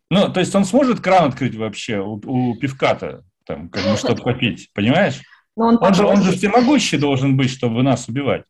[0.08, 4.22] Ну, то есть он сможет кран открыть вообще у, у пивка-то, там, как бы, чтобы
[4.22, 5.20] попить, понимаешь?
[5.56, 8.44] Но он, он, же, он же всемогущий должен быть, чтобы нас убивать.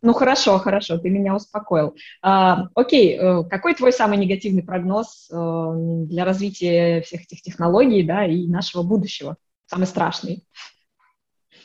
[0.00, 1.94] Ну хорошо, хорошо, ты меня успокоил.
[2.22, 5.72] А, окей, э, какой твой самый негативный прогноз э,
[6.08, 9.36] для развития всех этих технологий, да, и нашего будущего?
[9.66, 10.42] Самый страшный?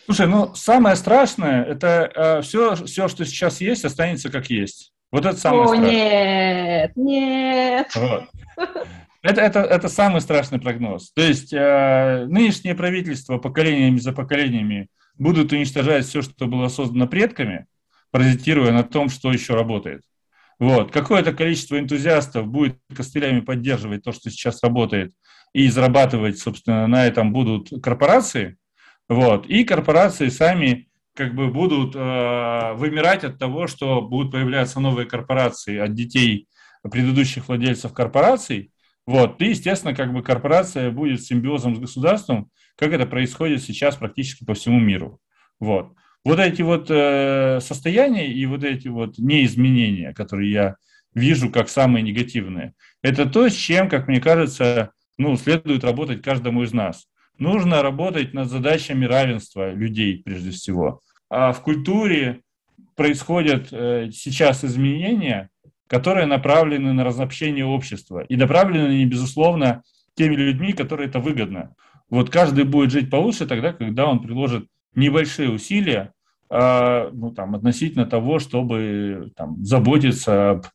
[0.07, 4.93] Слушай, ну самое страшное это э, все, все, что сейчас есть, останется как есть.
[5.11, 5.91] Вот это самое О, страшное.
[5.91, 7.87] нет, нет.
[7.93, 8.23] Вот.
[9.21, 11.11] Это, это, это самый страшный прогноз.
[11.11, 14.87] То есть э, нынешнее правительство поколениями за поколениями
[15.17, 17.65] будут уничтожать все, что было создано предками,
[18.11, 20.03] паразитируя на том, что еще работает.
[20.57, 20.93] Вот.
[20.93, 25.11] Какое-то количество энтузиастов будет костылями поддерживать то, что сейчас работает,
[25.51, 28.55] и зарабатывать, собственно, на этом будут корпорации.
[29.09, 29.47] Вот.
[29.47, 35.77] И корпорации сами как бы будут э, вымирать от того, что будут появляться новые корпорации
[35.77, 36.47] от детей
[36.83, 38.71] предыдущих владельцев корпораций.
[39.05, 39.41] Вот.
[39.41, 44.53] И, естественно, как бы корпорация будет симбиозом с государством, как это происходит сейчас практически по
[44.53, 45.19] всему миру.
[45.59, 45.93] Вот
[46.27, 50.75] вот эти вот э, состояния и вот эти вот неизменения, которые я
[51.13, 56.63] вижу как самые негативные, это то, с чем, как мне кажется, ну, следует работать каждому
[56.63, 57.07] из нас.
[57.39, 61.01] Нужно работать над задачами равенства людей, прежде всего.
[61.29, 62.41] А в культуре
[62.95, 65.49] происходят э, сейчас изменения,
[65.87, 69.83] которые направлены на разобщение общества и направлены не безусловно,
[70.15, 71.75] теми людьми, которые это выгодно.
[72.09, 76.13] Вот каждый будет жить получше тогда, когда он приложит небольшие усилия
[76.49, 80.65] а, ну, там, относительно того, чтобы там, заботиться об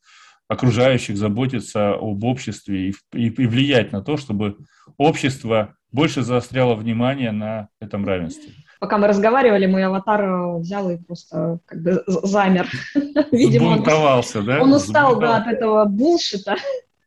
[0.52, 4.58] окружающих, заботиться об обществе и, и, и влиять на то, чтобы
[4.96, 8.52] общество больше заостряло внимание на этом равенстве.
[8.80, 12.68] Пока мы разговаривали, мой аватар взял и просто как бы замер.
[13.32, 14.60] Видимо, он, да?
[14.60, 16.56] Он устал да, от этого булшита,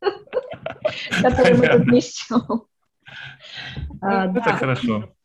[1.22, 2.64] который мы тут несем.
[4.00, 5.15] Это хорошо.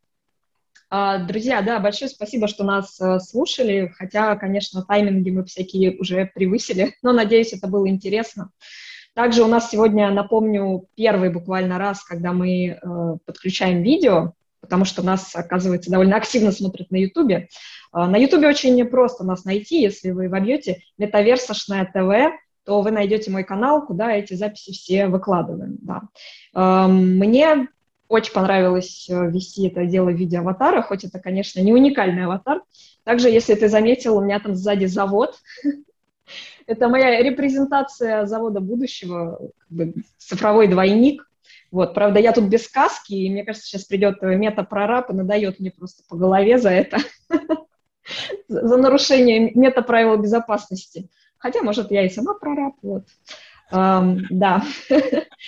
[0.94, 6.30] А, друзья, да, большое спасибо, что нас э, слушали, хотя, конечно, тайминги мы всякие уже
[6.36, 8.52] превысили, но, надеюсь, это было интересно.
[9.14, 12.78] Также у нас сегодня, напомню, первый буквально раз, когда мы э,
[13.26, 17.48] подключаем видео, потому что нас, оказывается, довольно активно смотрят на Ютубе.
[17.96, 22.36] Э, на Ютубе очень просто нас найти, если вы вобьете «Метаверсошная ТВ»,
[22.66, 25.78] то вы найдете мой канал, куда эти записи все выкладываем.
[25.84, 26.02] Да.
[26.54, 27.70] Э, мне
[28.12, 32.62] очень понравилось э, вести это дело в виде аватара, хоть это, конечно, не уникальный аватар.
[33.03, 35.39] Также, если ты заметил, у меня там сзади завод.
[36.68, 41.28] это моя репрезентация завода будущего, как бы цифровой двойник.
[41.72, 45.72] Вот, правда, я тут без каски, и мне кажется, сейчас придет мета-прораб и надает мне
[45.72, 46.97] просто по голове за это,
[48.49, 51.09] за нарушение мета-правил безопасности.
[51.38, 53.05] Хотя, может, я и сама прораб, вот.
[53.72, 54.64] Um, да.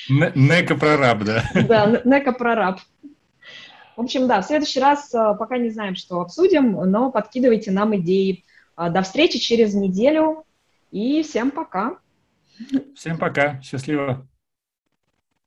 [0.10, 1.44] Нека-прораб, да.
[1.54, 2.80] Да, нека-прораб.
[3.96, 7.96] В общем, да, в следующий раз э, пока не знаем, что обсудим, но подкидывайте нам
[7.98, 8.44] идеи.
[8.78, 10.46] Э, до встречи через неделю
[10.92, 11.98] и всем пока.
[12.96, 14.28] Всем пока, счастливо.